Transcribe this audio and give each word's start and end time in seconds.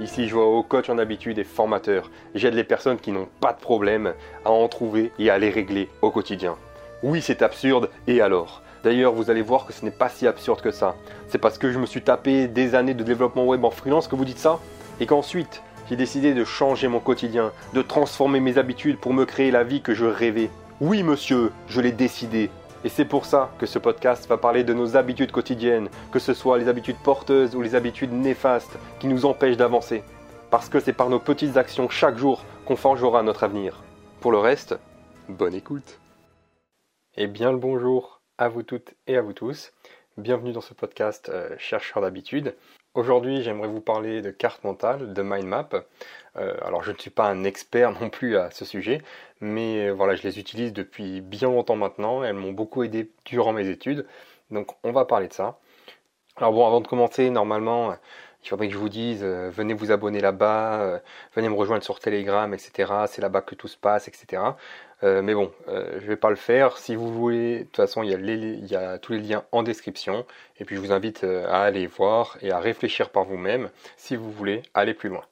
Ici, 0.00 0.28
je 0.28 0.34
vois 0.34 0.46
au 0.46 0.62
coach 0.62 0.88
en 0.88 0.96
habitude 0.96 1.38
et 1.38 1.44
formateur. 1.44 2.10
J'aide 2.34 2.54
les 2.54 2.64
personnes 2.64 2.96
qui 2.96 3.12
n'ont 3.12 3.28
pas 3.40 3.52
de 3.52 3.60
problème 3.60 4.14
à 4.46 4.50
en 4.50 4.66
trouver 4.66 5.12
et 5.18 5.28
à 5.28 5.36
les 5.36 5.50
régler 5.50 5.90
au 6.00 6.10
quotidien. 6.10 6.56
Oui, 7.02 7.20
c'est 7.20 7.42
absurde, 7.42 7.90
et 8.06 8.22
alors? 8.22 8.62
D'ailleurs, 8.82 9.12
vous 9.12 9.30
allez 9.30 9.42
voir 9.42 9.66
que 9.66 9.74
ce 9.74 9.84
n'est 9.84 9.90
pas 9.90 10.08
si 10.08 10.26
absurde 10.26 10.62
que 10.62 10.70
ça. 10.70 10.96
C'est 11.28 11.36
parce 11.36 11.58
que 11.58 11.70
je 11.70 11.78
me 11.78 11.84
suis 11.84 12.00
tapé 12.00 12.48
des 12.48 12.74
années 12.74 12.94
de 12.94 13.04
développement 13.04 13.44
web 13.44 13.62
en 13.62 13.70
freelance 13.70 14.08
que 14.08 14.16
vous 14.16 14.24
dites 14.24 14.38
ça? 14.38 14.58
Et 15.00 15.06
qu'ensuite, 15.06 15.62
j'ai 15.90 15.96
décidé 15.96 16.32
de 16.32 16.44
changer 16.44 16.88
mon 16.88 17.00
quotidien, 17.00 17.52
de 17.74 17.82
transformer 17.82 18.40
mes 18.40 18.56
habitudes 18.56 18.98
pour 18.98 19.12
me 19.12 19.26
créer 19.26 19.50
la 19.50 19.64
vie 19.64 19.82
que 19.82 19.92
je 19.92 20.06
rêvais. 20.06 20.48
Oui, 20.80 21.02
monsieur, 21.02 21.52
je 21.68 21.82
l'ai 21.82 21.92
décidé. 21.92 22.48
Et 22.82 22.88
c'est 22.88 23.04
pour 23.04 23.26
ça 23.26 23.50
que 23.58 23.66
ce 23.66 23.78
podcast 23.78 24.26
va 24.26 24.38
parler 24.38 24.64
de 24.64 24.72
nos 24.72 24.96
habitudes 24.96 25.32
quotidiennes, 25.32 25.90
que 26.10 26.18
ce 26.18 26.32
soit 26.32 26.56
les 26.56 26.68
habitudes 26.68 26.96
porteuses 26.96 27.54
ou 27.54 27.60
les 27.60 27.74
habitudes 27.74 28.12
néfastes 28.12 28.78
qui 29.00 29.06
nous 29.06 29.26
empêchent 29.26 29.58
d'avancer. 29.58 30.02
Parce 30.50 30.70
que 30.70 30.80
c'est 30.80 30.94
par 30.94 31.10
nos 31.10 31.18
petites 31.18 31.58
actions 31.58 31.90
chaque 31.90 32.16
jour 32.16 32.42
qu'on 32.64 32.76
forgera 32.76 33.22
notre 33.22 33.44
avenir. 33.44 33.82
Pour 34.20 34.32
le 34.32 34.38
reste, 34.38 34.78
bonne 35.28 35.54
écoute. 35.54 36.00
Et 37.16 37.26
bien 37.26 37.52
le 37.52 37.58
bonjour 37.58 38.22
à 38.38 38.48
vous 38.48 38.62
toutes 38.62 38.94
et 39.06 39.18
à 39.18 39.22
vous 39.22 39.34
tous. 39.34 39.72
Bienvenue 40.16 40.52
dans 40.52 40.62
ce 40.62 40.72
podcast 40.72 41.28
euh, 41.28 41.54
Chercheur 41.58 42.00
d'habitude. 42.00 42.54
Aujourd'hui, 42.94 43.42
j'aimerais 43.42 43.68
vous 43.68 43.80
parler 43.80 44.20
de 44.20 44.30
carte 44.30 44.64
mentale, 44.64 45.12
de 45.12 45.22
mind 45.22 45.46
map. 45.46 45.68
Euh, 46.36 46.56
alors, 46.64 46.82
je 46.82 46.90
ne 46.90 46.98
suis 46.98 47.10
pas 47.10 47.26
un 47.28 47.44
expert 47.44 47.92
non 48.00 48.10
plus 48.10 48.36
à 48.36 48.50
ce 48.50 48.64
sujet, 48.64 49.00
mais 49.40 49.88
euh, 49.88 49.92
voilà, 49.92 50.16
je 50.16 50.22
les 50.24 50.38
utilise 50.40 50.72
depuis 50.72 51.20
bien 51.20 51.48
longtemps 51.48 51.76
maintenant. 51.76 52.24
Elles 52.24 52.34
m'ont 52.34 52.52
beaucoup 52.52 52.82
aidé 52.82 53.12
durant 53.24 53.52
mes 53.52 53.68
études, 53.68 54.06
donc 54.50 54.72
on 54.82 54.90
va 54.92 55.04
parler 55.04 55.28
de 55.28 55.32
ça. 55.32 55.60
Alors 56.36 56.52
bon, 56.52 56.66
avant 56.66 56.80
de 56.80 56.88
commencer, 56.88 57.30
normalement, 57.30 57.94
il 58.42 58.48
faudrait 58.48 58.68
que 58.68 58.72
je 58.74 58.78
vous 58.78 58.88
dise, 58.88 59.20
euh, 59.22 59.50
venez 59.50 59.74
vous 59.74 59.92
abonner 59.92 60.20
là-bas, 60.20 61.00
venez 61.34 61.48
me 61.48 61.54
rejoindre 61.54 61.84
sur 61.84 62.00
Telegram, 62.00 62.52
etc. 62.54 62.92
C'est 63.06 63.22
là-bas 63.22 63.42
que 63.42 63.54
tout 63.54 63.68
se 63.68 63.76
passe, 63.76 64.08
etc. 64.08 64.42
mais 65.02 65.34
bon, 65.34 65.50
je 65.68 65.72
ne 65.72 66.08
vais 66.08 66.16
pas 66.16 66.30
le 66.30 66.36
faire. 66.36 66.78
Si 66.78 66.94
vous 66.94 67.12
voulez, 67.12 67.60
de 67.60 67.64
toute 67.64 67.76
façon, 67.76 68.02
il 68.02 68.10
y 68.10 68.74
a 68.76 68.98
tous 68.98 69.12
les 69.12 69.20
liens 69.20 69.44
en 69.52 69.62
description. 69.62 70.26
Et 70.58 70.64
puis 70.64 70.76
je 70.76 70.80
vous 70.80 70.92
invite 70.92 71.24
à 71.24 71.62
aller 71.62 71.86
voir 71.86 72.36
et 72.42 72.50
à 72.52 72.60
réfléchir 72.60 73.10
par 73.10 73.24
vous-même 73.24 73.70
si 73.96 74.16
vous 74.16 74.30
voulez 74.30 74.62
aller 74.74 74.94
plus 74.94 75.08
loin. 75.08 75.24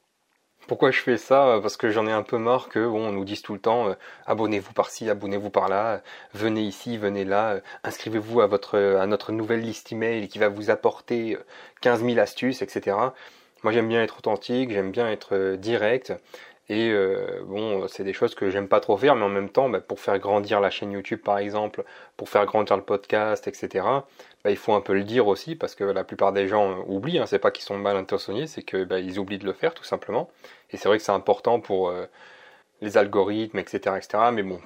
Pourquoi 0.69 0.91
je 0.91 0.99
fais 0.99 1.17
ça 1.17 1.57
Parce 1.63 1.77
que 1.77 1.89
j'en 1.89 2.05
ai 2.05 2.11
un 2.11 2.21
peu 2.21 2.37
marre 2.37 2.69
que 2.69 2.87
bon, 2.87 3.07
on 3.07 3.11
nous 3.11 3.25
dise 3.25 3.41
tout 3.41 3.53
le 3.53 3.59
temps 3.59 3.89
euh, 3.89 3.93
abonnez-vous 4.27 4.71
par-ci, 4.71 5.09
abonnez-vous 5.09 5.49
par-là, 5.49 6.03
venez 6.35 6.61
ici, 6.61 6.95
venez 6.95 7.25
là, 7.25 7.53
euh, 7.53 7.61
inscrivez-vous 7.83 8.39
à 8.41 8.45
votre 8.45 8.77
à 8.77 9.07
notre 9.07 9.31
nouvelle 9.31 9.61
liste 9.61 9.91
email 9.91 10.27
qui 10.27 10.37
va 10.37 10.47
vous 10.47 10.69
apporter 10.69 11.39
15 11.81 12.03
euh, 12.03 12.05
000 12.05 12.19
astuces, 12.19 12.61
etc. 12.61 12.97
Moi 13.63 13.73
j'aime 13.73 13.87
bien 13.87 14.03
être 14.03 14.19
authentique, 14.19 14.69
j'aime 14.69 14.91
bien 14.91 15.09
être 15.09 15.55
direct. 15.55 16.13
Et 16.71 16.93
bon, 17.47 17.87
c'est 17.87 18.03
des 18.03 18.13
choses 18.13 18.35
que 18.35 18.51
j'aime 18.51 18.67
pas 18.67 18.79
trop 18.79 18.95
faire, 18.95 19.15
mais 19.15 19.25
en 19.25 19.29
même 19.29 19.49
temps, 19.49 19.69
bah, 19.69 19.81
pour 19.81 19.99
faire 19.99 20.19
grandir 20.19 20.61
la 20.61 20.69
chaîne 20.69 20.91
YouTube 20.91 21.19
par 21.23 21.39
exemple, 21.39 21.83
pour 22.15 22.29
faire 22.29 22.45
grandir 22.45 22.77
le 22.77 22.83
podcast, 22.83 23.47
etc. 23.47 23.85
Bah, 24.43 24.51
il 24.51 24.57
faut 24.57 24.73
un 24.73 24.81
peu 24.81 24.93
le 24.93 25.03
dire 25.03 25.27
aussi 25.27 25.55
parce 25.55 25.75
que 25.75 25.83
la 25.83 26.03
plupart 26.03 26.31
des 26.31 26.47
gens 26.47 26.79
oublient. 26.87 27.19
Hein, 27.19 27.25
c'est 27.25 27.39
pas 27.39 27.51
qu'ils 27.51 27.65
sont 27.65 27.77
mal 27.77 27.97
intentionnés, 27.97 28.47
c'est 28.47 28.63
qu'ils 28.63 28.85
bah, 28.85 28.99
oublient 29.17 29.37
de 29.39 29.45
le 29.45 29.53
faire 29.53 29.73
tout 29.73 29.83
simplement. 29.83 30.29
Et 30.71 30.77
c'est 30.77 30.87
vrai 30.87 30.97
que 30.97 31.03
c'est 31.03 31.11
important 31.11 31.59
pour 31.59 31.89
euh, 31.89 32.05
les 32.81 32.97
algorithmes, 32.97 33.59
etc., 33.59 33.95
etc. 33.97 34.23
Mais 34.33 34.43
bon, 34.43 34.61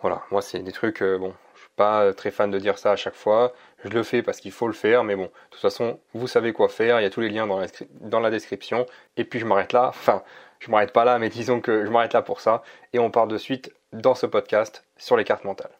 voilà, 0.00 0.22
moi 0.30 0.42
c'est 0.42 0.60
des 0.60 0.72
trucs, 0.72 1.02
euh, 1.02 1.18
bon, 1.18 1.34
je 1.54 1.60
suis 1.60 1.70
pas 1.76 2.12
très 2.14 2.30
fan 2.30 2.50
de 2.50 2.58
dire 2.58 2.78
ça 2.78 2.92
à 2.92 2.96
chaque 2.96 3.14
fois. 3.14 3.52
Je 3.84 3.90
le 3.90 4.02
fais 4.02 4.22
parce 4.22 4.40
qu'il 4.40 4.52
faut 4.52 4.68
le 4.68 4.74
faire, 4.74 5.04
mais 5.04 5.16
bon, 5.16 5.24
de 5.24 5.30
toute 5.50 5.60
façon, 5.60 5.98
vous 6.14 6.28
savez 6.28 6.52
quoi 6.52 6.68
faire. 6.68 7.00
Il 7.00 7.02
y 7.02 7.06
a 7.06 7.10
tous 7.10 7.20
les 7.20 7.28
liens 7.30 7.46
dans 7.46 7.58
la, 7.58 7.66
dans 8.00 8.20
la 8.20 8.30
description. 8.30 8.86
Et 9.16 9.24
puis 9.24 9.40
je 9.40 9.46
m'arrête 9.46 9.72
là. 9.72 9.88
Enfin, 9.88 10.22
je 10.60 10.70
m'arrête 10.70 10.92
pas 10.92 11.04
là, 11.04 11.18
mais 11.18 11.28
disons 11.28 11.60
que 11.60 11.84
je 11.84 11.90
m'arrête 11.90 12.12
là 12.12 12.22
pour 12.22 12.40
ça. 12.40 12.62
Et 12.92 12.98
on 12.98 13.10
part 13.10 13.26
de 13.26 13.38
suite 13.38 13.72
dans 13.92 14.14
ce 14.14 14.26
podcast 14.26 14.84
sur 14.96 15.16
les 15.16 15.24
cartes 15.24 15.44
mentales. 15.44 15.72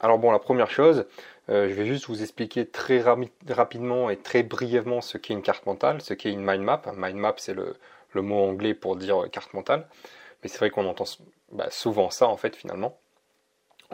Alors 0.00 0.18
bon, 0.18 0.30
la 0.30 0.38
première 0.38 0.70
chose, 0.70 1.06
euh, 1.48 1.68
je 1.68 1.74
vais 1.74 1.86
juste 1.86 2.06
vous 2.06 2.22
expliquer 2.22 2.66
très 2.66 3.00
rapidement 3.00 4.10
et 4.10 4.16
très 4.16 4.42
brièvement 4.44 5.00
ce 5.00 5.18
qu'est 5.18 5.34
une 5.34 5.42
carte 5.42 5.66
mentale, 5.66 6.00
ce 6.02 6.14
qu'est 6.14 6.30
une 6.30 6.44
mind 6.44 6.62
map. 6.62 6.82
Mind 6.96 7.16
map, 7.16 7.34
c'est 7.38 7.54
le, 7.54 7.74
mot 8.14 8.44
anglais 8.44 8.74
pour 8.74 8.96
dire 8.96 9.28
carte 9.30 9.54
mentale, 9.54 9.86
mais 10.42 10.48
c'est 10.48 10.58
vrai 10.58 10.70
qu'on 10.70 10.86
entend 10.86 11.04
bah, 11.52 11.70
souvent 11.70 12.10
ça 12.10 12.28
en 12.28 12.36
fait 12.36 12.56
finalement. 12.56 12.98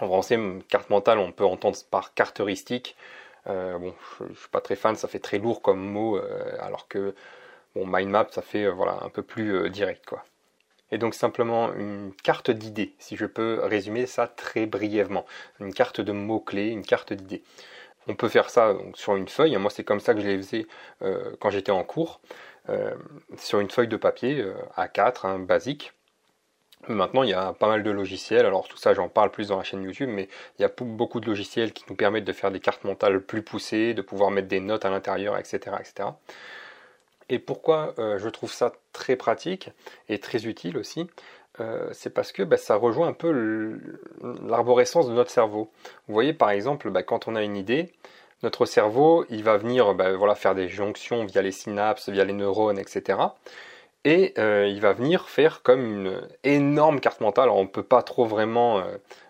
En 0.00 0.06
français, 0.06 0.38
carte 0.68 0.90
mentale, 0.90 1.18
on 1.18 1.32
peut 1.32 1.44
entendre 1.44 1.78
par 1.90 2.14
carte 2.14 2.40
heuristique. 2.40 2.96
Euh, 3.48 3.78
bon, 3.78 3.94
je, 4.20 4.24
ne 4.24 4.34
suis 4.34 4.48
pas 4.48 4.60
très 4.60 4.76
fan, 4.76 4.96
ça 4.96 5.08
fait 5.08 5.18
très 5.20 5.38
lourd 5.38 5.62
comme 5.62 5.80
mot, 5.80 6.16
euh, 6.18 6.56
alors 6.60 6.88
que 6.88 7.14
bon, 7.74 7.86
mind 7.86 8.10
map, 8.10 8.26
ça 8.30 8.42
fait 8.42 8.68
voilà 8.68 8.98
un 9.02 9.10
peu 9.10 9.22
plus 9.22 9.70
direct 9.70 10.06
quoi 10.06 10.24
et 10.90 10.98
donc 10.98 11.14
simplement 11.14 11.72
une 11.74 12.12
carte 12.22 12.50
d'idées, 12.50 12.94
si 12.98 13.16
je 13.16 13.26
peux 13.26 13.60
résumer 13.62 14.06
ça 14.06 14.26
très 14.26 14.66
brièvement. 14.66 15.24
Une 15.60 15.72
carte 15.72 16.00
de 16.00 16.12
mots-clés, 16.12 16.68
une 16.68 16.84
carte 16.84 17.12
d'idées. 17.12 17.42
On 18.06 18.14
peut 18.14 18.28
faire 18.28 18.50
ça 18.50 18.74
sur 18.94 19.16
une 19.16 19.28
feuille, 19.28 19.56
moi 19.56 19.70
c'est 19.70 19.84
comme 19.84 20.00
ça 20.00 20.14
que 20.14 20.20
je 20.20 20.26
les 20.26 20.36
faisais 20.36 20.66
euh, 21.02 21.34
quand 21.40 21.50
j'étais 21.50 21.72
en 21.72 21.84
cours, 21.84 22.20
euh, 22.68 22.94
sur 23.38 23.60
une 23.60 23.70
feuille 23.70 23.88
de 23.88 23.96
papier 23.96 24.40
euh, 24.40 24.54
A4, 24.76 25.26
hein, 25.26 25.38
basique. 25.38 25.92
Maintenant, 26.88 27.22
il 27.22 27.30
y 27.30 27.34
a 27.34 27.54
pas 27.54 27.68
mal 27.68 27.82
de 27.82 27.90
logiciels. 27.90 28.44
Alors 28.44 28.68
tout 28.68 28.76
ça, 28.76 28.92
j'en 28.92 29.08
parle 29.08 29.30
plus 29.30 29.48
dans 29.48 29.56
la 29.56 29.64
chaîne 29.64 29.82
YouTube, 29.82 30.10
mais 30.10 30.28
il 30.58 30.62
y 30.62 30.64
a 30.66 30.70
beaucoup 30.78 31.20
de 31.20 31.26
logiciels 31.26 31.72
qui 31.72 31.84
nous 31.88 31.96
permettent 31.96 32.24
de 32.24 32.32
faire 32.32 32.50
des 32.50 32.60
cartes 32.60 32.84
mentales 32.84 33.20
plus 33.22 33.42
poussées, 33.42 33.94
de 33.94 34.02
pouvoir 34.02 34.30
mettre 34.30 34.48
des 34.48 34.60
notes 34.60 34.84
à 34.84 34.90
l'intérieur, 34.90 35.38
etc., 35.38 35.76
etc. 35.80 36.10
Et 37.28 37.38
pourquoi 37.38 37.94
euh, 37.98 38.18
je 38.18 38.28
trouve 38.28 38.52
ça 38.52 38.72
très 38.92 39.16
pratique 39.16 39.70
et 40.08 40.18
très 40.18 40.46
utile 40.46 40.78
aussi 40.78 41.08
euh, 41.60 41.88
c'est 41.92 42.10
parce 42.10 42.32
que 42.32 42.42
bah, 42.42 42.56
ça 42.56 42.74
rejoint 42.74 43.06
un 43.06 43.12
peu 43.12 43.78
l'arborescence 44.42 45.08
de 45.08 45.12
notre 45.14 45.30
cerveau. 45.30 45.70
Vous 46.08 46.14
voyez 46.14 46.32
par 46.32 46.50
exemple, 46.50 46.90
bah, 46.90 47.04
quand 47.04 47.28
on 47.28 47.36
a 47.36 47.44
une 47.44 47.56
idée, 47.56 47.92
notre 48.42 48.66
cerveau, 48.66 49.24
il 49.30 49.44
va 49.44 49.56
venir 49.56 49.94
bah, 49.94 50.16
voilà, 50.16 50.34
faire 50.34 50.56
des 50.56 50.68
jonctions 50.68 51.24
via 51.24 51.42
les 51.42 51.52
synapses, 51.52 52.08
via 52.08 52.24
les 52.24 52.32
neurones, 52.32 52.78
etc. 52.78 53.18
Et 54.04 54.34
euh, 54.38 54.66
il 54.66 54.80
va 54.80 54.94
venir 54.94 55.28
faire 55.28 55.62
comme 55.62 55.84
une 55.86 56.28
énorme 56.42 56.98
carte 57.00 57.20
mentale. 57.20 57.44
Alors, 57.44 57.58
on 57.58 57.62
ne 57.64 57.68
peut 57.68 57.84
pas 57.84 58.02
trop 58.02 58.24
vraiment 58.26 58.82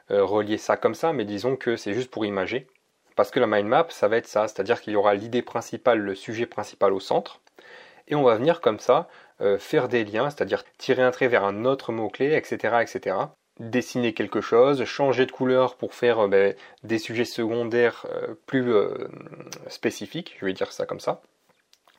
relier 0.09 0.59
ça 0.59 0.77
comme 0.79 0.95
ça, 0.95 1.13
mais 1.13 1.25
disons 1.27 1.57
que 1.57 1.77
c'est 1.77 1.93
juste 1.93 2.11
pour 2.11 2.25
imager. 2.25 2.67
Parce 3.17 3.31
que 3.31 3.39
la 3.41 3.47
mind 3.47 3.69
map, 3.69 3.87
ça 3.91 4.09
va 4.09 4.17
être 4.17 4.27
ça, 4.27 4.49
c'est-à-dire 4.49 4.81
qu'il 4.81 4.93
y 4.93 4.97
aura 4.97 5.15
l'idée 5.15 5.43
principale, 5.43 6.01
le 6.01 6.15
sujet 6.15 6.47
principal 6.47 6.93
au 6.93 7.01
centre, 7.01 7.41
et 8.09 8.15
on 8.15 8.23
va 8.23 8.37
venir 8.37 8.61
comme 8.61 8.79
ça 8.79 9.09
euh, 9.41 9.59
faire 9.59 9.89
des 9.89 10.05
liens, 10.05 10.31
c'est-à-dire 10.31 10.63
tirer 10.79 11.03
un 11.03 11.11
trait 11.11 11.29
vers 11.29 11.45
un 11.45 11.65
autre 11.65 11.93
mot-clé, 11.93 12.35
etc., 12.37 12.77
etc. 12.83 13.17
Dessiner 13.59 14.15
quelque 14.15 14.41
chose, 14.41 14.85
changer 14.85 15.27
de 15.27 15.33
couleur 15.33 15.77
pour 15.77 15.95
faire 15.95 16.21
euh, 16.21 16.29
ben, 16.29 16.55
des 16.83 16.99
sujets 16.99 17.25
secondaires 17.25 18.07
euh, 18.11 18.35
plus 18.47 18.73
spécifiques, 19.69 20.37
je 20.41 20.47
vais 20.47 20.53
dire 20.53 20.73
ça 20.73 20.87
comme 20.87 21.01
ça. 21.01 21.21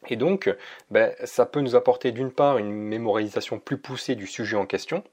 Et 0.08 0.16
donc, 0.16 0.54
ben, 0.92 1.14
ça 1.24 1.46
peut 1.46 1.62
nous 1.62 1.76
apporter 1.76 2.12
d'une 2.12 2.32
part 2.32 2.58
une 2.58 2.72
mémorisation 2.72 3.60
plus 3.60 3.78
poussée 3.78 4.16
du 4.16 4.28
sujet 4.28 4.56
en 4.56 4.66
question. 4.66 5.04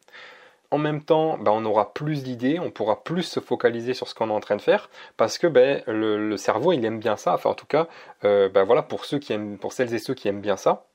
En 0.73 0.79
même 0.79 1.05
temps, 1.05 1.39
ben, 1.39 1.53
on 1.53 1.65
aura 1.65 1.95
plus 1.95 2.25
d'idées, 2.25 2.59
on 2.59 2.71
pourra 2.71 3.05
plus 3.05 3.23
se 3.23 3.41
focaliser 3.41 3.95
sur 3.95 4.09
ce 4.09 4.15
qu'on 4.15 4.31
est 4.31 4.33
en 4.33 4.41
train 4.41 4.57
de 4.57 4.63
faire, 4.63 4.91
parce 5.17 5.39
que 5.39 5.47
le, 5.47 6.37
cerveau, 6.37 6.73
il 6.73 6.85
aime 6.85 6.99
bien 6.99 7.17
ça. 7.17 7.35
Enfin, 7.35 7.51
en 7.51 7.55
tout 7.55 7.67
cas, 7.67 7.89
voilà, 8.23 8.83
pour 8.83 9.05
ceux 9.05 9.19
qui 9.19 9.33
aiment, 9.33 9.59
pour 9.59 9.73
celles 9.73 9.95
et 9.95 9.99
ceux 9.99 10.15
qui 10.15 10.29
aiment 10.29 10.41
bien 10.41 10.57
ça, 10.57 10.87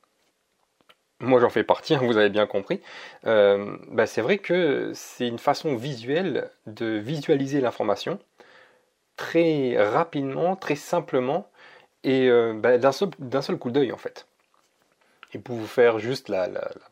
moi 1.20 1.40
j'en 1.40 1.50
fais 1.50 1.64
partie, 1.64 1.96
hein, 1.96 2.00
vous 2.04 2.18
avez 2.18 2.30
bien 2.30 2.48
compris, 2.48 2.82
euh, 3.26 3.78
c'est 4.06 4.22
vrai 4.22 4.38
que 4.38 4.92
c'est 4.94 5.28
une 5.28 5.40
façon 5.40 5.76
visuelle 5.76 6.50
de 6.66 6.98
visualiser 6.98 7.62
l'information 7.62 8.20
très 9.16 9.78
rapidement, 9.84 10.56
très 10.56 10.76
simplement, 10.76 11.50
et 12.04 12.30
euh, 12.30 12.54
d'un 12.54 12.92
seul, 12.92 13.58
coup 13.58 13.72
d'œil 13.72 13.92
en 13.92 13.98
fait. 13.98 14.28
Et 15.34 15.40
pour 15.40 15.56
vous 15.56 15.68
faire 15.68 16.00
juste 16.00 16.30
la, 16.30 16.48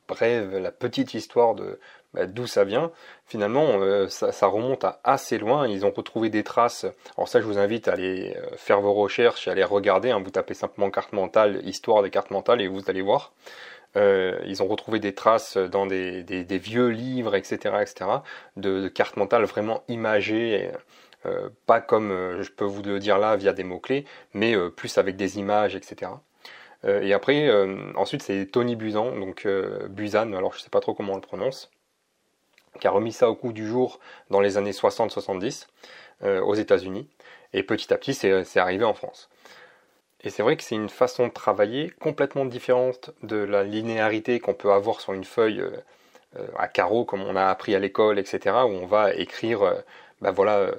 brève, 0.07 0.57
la 0.57 0.71
petite 0.71 1.13
histoire 1.13 1.55
de 1.55 1.79
bah, 2.15 2.25
d'où 2.25 2.47
ça 2.47 2.63
vient, 2.63 2.91
finalement 3.25 3.79
euh, 3.81 4.07
ça, 4.07 4.47
remonte 4.47 4.83
à 4.83 4.99
assez 5.03 5.37
loin, 5.37 5.67
ils 5.67 5.85
ont 5.85 5.91
retrouvé 5.91 6.29
des 6.29 6.43
traces, 6.43 6.85
alors 7.17 7.27
ça 7.27 7.41
je 7.41 7.45
vous 7.45 7.57
invite 7.57 7.87
à 7.87 7.93
aller 7.93 8.35
faire 8.57 8.81
vos 8.81 8.93
recherches 8.93 9.47
à 9.47 9.51
aller 9.51 9.63
regarder, 9.63 10.11
hein. 10.11 10.21
vous 10.23 10.31
tapez 10.31 10.53
simplement 10.53 10.89
carte 10.89 11.13
mentale, 11.13 11.61
histoire 11.65 12.03
des 12.03 12.09
cartes 12.09 12.31
mentales 12.31 12.61
et 12.61 12.67
vous 12.67 12.81
allez 12.87 13.01
voir. 13.01 13.33
Euh, 13.97 14.37
ils 14.45 14.61
ont 14.61 14.67
retrouvé 14.67 14.99
des 14.99 15.13
traces 15.13 15.57
dans 15.57 15.85
des, 15.85 16.23
vieux 16.61 16.89
livres, 16.89 17.35
etc., 17.35 17.75
etc., 17.81 18.09
de, 18.57 18.87
cartes 18.87 19.17
mentales 19.17 19.45
vraiment 19.45 19.83
imagées, 19.87 20.71
euh, 21.25 21.49
pas 21.65 21.81
comme 21.81 22.11
euh, 22.11 22.43
je 22.43 22.51
peux 22.51 22.65
vous 22.65 22.83
le 22.83 22.99
dire 22.99 23.17
là 23.17 23.35
via 23.35 23.53
des 23.53 23.63
mots-clés, 23.63 24.05
mais 24.33 24.55
plus 24.71 24.97
avec 24.97 25.15
des 25.15 25.39
images, 25.39 25.75
etc. 25.75 26.11
et 26.83 27.13
après, 27.13 27.49
ensuite, 27.95 28.21
c'est 28.21 28.45
Tony 28.51 28.75
Buzan, 28.75 29.19
donc 29.19 29.47
Buzan, 29.89 30.33
alors 30.35 30.53
je 30.53 30.59
ne 30.59 30.63
sais 30.63 30.69
pas 30.69 30.81
trop 30.81 30.93
comment 30.93 31.13
on 31.13 31.15
le 31.15 31.21
prononce, 31.21 31.71
qui 32.79 32.87
a 32.87 32.91
remis 32.91 33.13
ça 33.13 33.29
au 33.29 33.35
coup 33.35 33.53
du 33.53 33.67
jour 33.67 33.99
dans 34.29 34.41
les 34.41 34.57
années 34.57 34.71
60-70 34.71 35.67
aux 36.21 36.55
États-Unis, 36.55 37.09
et 37.53 37.61
petit 37.61 37.93
à 37.93 37.97
petit, 37.97 38.13
c'est 38.13 38.57
arrivé 38.57 38.85
en 38.85 38.93
France. 38.93 39.29
Et 40.25 40.31
c'est 40.31 40.41
vrai 40.41 40.57
que 40.57 40.63
c'est 40.63 40.75
une 40.75 40.89
façon 40.89 41.27
de 41.27 41.31
travailler 41.31 41.91
complètement 41.99 42.45
différente 42.45 43.11
de 43.21 43.37
la 43.37 43.63
linéarité 43.63 44.39
qu'on 44.39 44.55
peut 44.55 44.71
avoir 44.71 44.99
sur 44.99 45.13
une 45.13 45.23
feuille 45.23 45.61
euh, 45.61 45.71
euh, 46.37 46.47
à 46.57 46.67
carreaux 46.67 47.05
comme 47.05 47.21
on 47.21 47.35
a 47.35 47.45
appris 47.45 47.75
à 47.75 47.79
l'école, 47.79 48.17
etc., 48.17 48.55
où 48.65 48.71
on 48.71 48.87
va 48.87 49.13
écrire 49.13 49.83
ben 50.21 50.31
voilà, 50.31 50.71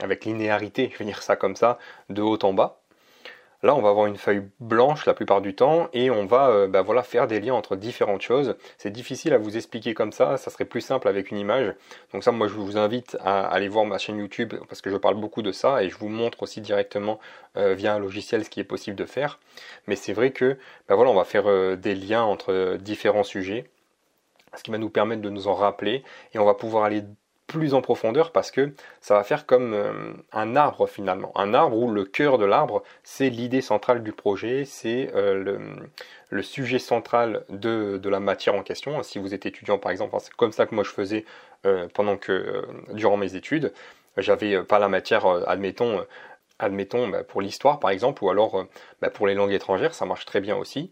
avec 0.00 0.24
linéarité, 0.24 0.90
je 0.92 0.98
vais 0.98 1.04
dire 1.04 1.22
ça 1.22 1.36
comme 1.36 1.54
ça, 1.54 1.78
de 2.08 2.22
haut 2.22 2.38
en 2.42 2.54
bas. 2.54 2.77
Là, 3.64 3.74
on 3.74 3.82
va 3.82 3.88
avoir 3.88 4.06
une 4.06 4.16
feuille 4.16 4.48
blanche 4.60 5.04
la 5.04 5.14
plupart 5.14 5.40
du 5.40 5.52
temps 5.52 5.88
et 5.92 6.10
on 6.10 6.26
va 6.26 6.48
euh, 6.48 6.68
bah, 6.68 6.82
voilà, 6.82 7.02
faire 7.02 7.26
des 7.26 7.40
liens 7.40 7.54
entre 7.54 7.74
différentes 7.74 8.22
choses. 8.22 8.54
C'est 8.76 8.90
difficile 8.90 9.32
à 9.32 9.38
vous 9.38 9.56
expliquer 9.56 9.94
comme 9.94 10.12
ça, 10.12 10.36
ça 10.36 10.50
serait 10.50 10.64
plus 10.64 10.80
simple 10.80 11.08
avec 11.08 11.32
une 11.32 11.38
image. 11.38 11.74
Donc 12.12 12.22
ça, 12.22 12.30
moi, 12.30 12.46
je 12.46 12.54
vous 12.54 12.76
invite 12.76 13.16
à 13.20 13.46
aller 13.48 13.66
voir 13.66 13.84
ma 13.84 13.98
chaîne 13.98 14.18
YouTube 14.18 14.54
parce 14.68 14.80
que 14.80 14.90
je 14.90 14.96
parle 14.96 15.16
beaucoup 15.16 15.42
de 15.42 15.50
ça 15.50 15.82
et 15.82 15.90
je 15.90 15.98
vous 15.98 16.08
montre 16.08 16.44
aussi 16.44 16.60
directement 16.60 17.18
euh, 17.56 17.74
via 17.74 17.94
un 17.94 17.98
logiciel 17.98 18.44
ce 18.44 18.50
qui 18.50 18.60
est 18.60 18.64
possible 18.64 18.96
de 18.96 19.06
faire. 19.06 19.40
Mais 19.88 19.96
c'est 19.96 20.12
vrai 20.12 20.30
que 20.30 20.56
bah, 20.88 20.94
voilà, 20.94 21.10
on 21.10 21.16
va 21.16 21.24
faire 21.24 21.48
euh, 21.48 21.74
des 21.74 21.96
liens 21.96 22.22
entre 22.22 22.76
différents 22.80 23.24
sujets, 23.24 23.64
ce 24.54 24.62
qui 24.62 24.70
va 24.70 24.78
nous 24.78 24.90
permettre 24.90 25.22
de 25.22 25.30
nous 25.30 25.48
en 25.48 25.54
rappeler 25.54 26.04
et 26.32 26.38
on 26.38 26.44
va 26.44 26.54
pouvoir 26.54 26.84
aller 26.84 27.02
plus 27.48 27.74
en 27.74 27.80
profondeur 27.80 28.30
parce 28.30 28.52
que 28.52 28.72
ça 29.00 29.14
va 29.14 29.24
faire 29.24 29.46
comme 29.46 29.72
euh, 29.74 30.12
un 30.32 30.54
arbre 30.54 30.86
finalement. 30.86 31.32
Un 31.34 31.54
arbre 31.54 31.76
où 31.76 31.90
le 31.90 32.04
cœur 32.04 32.38
de 32.38 32.44
l'arbre, 32.44 32.84
c'est 33.02 33.30
l'idée 33.30 33.62
centrale 33.62 34.04
du 34.04 34.12
projet, 34.12 34.64
c'est 34.64 35.10
euh, 35.16 35.58
le, 36.30 36.42
sujet 36.42 36.78
central 36.78 37.44
de, 37.48 38.00
la 38.08 38.20
matière 38.20 38.54
en 38.54 38.62
question. 38.62 39.02
Si 39.02 39.18
vous 39.18 39.34
êtes 39.34 39.46
étudiant 39.46 39.78
par 39.78 39.90
exemple, 39.90 40.14
c'est 40.20 40.32
comme 40.34 40.52
ça 40.52 40.66
que 40.66 40.74
moi 40.74 40.84
je 40.84 40.90
faisais 40.90 41.24
euh, 41.66 41.88
pendant 41.92 42.16
que, 42.16 42.64
durant 42.92 43.16
mes 43.16 43.34
études. 43.34 43.72
J'avais 44.18 44.62
pas 44.64 44.78
la 44.78 44.88
matière, 44.88 45.26
admettons, 45.48 46.04
bah, 47.08 47.24
pour 47.24 47.40
l'histoire 47.40 47.80
par 47.80 47.90
exemple, 47.90 48.22
ou 48.24 48.30
alors 48.30 48.66
bah, 49.00 49.10
pour 49.10 49.26
les 49.26 49.34
langues 49.34 49.52
étrangères, 49.52 49.94
ça 49.94 50.04
marche 50.04 50.26
très 50.26 50.40
bien 50.40 50.56
aussi. 50.56 50.90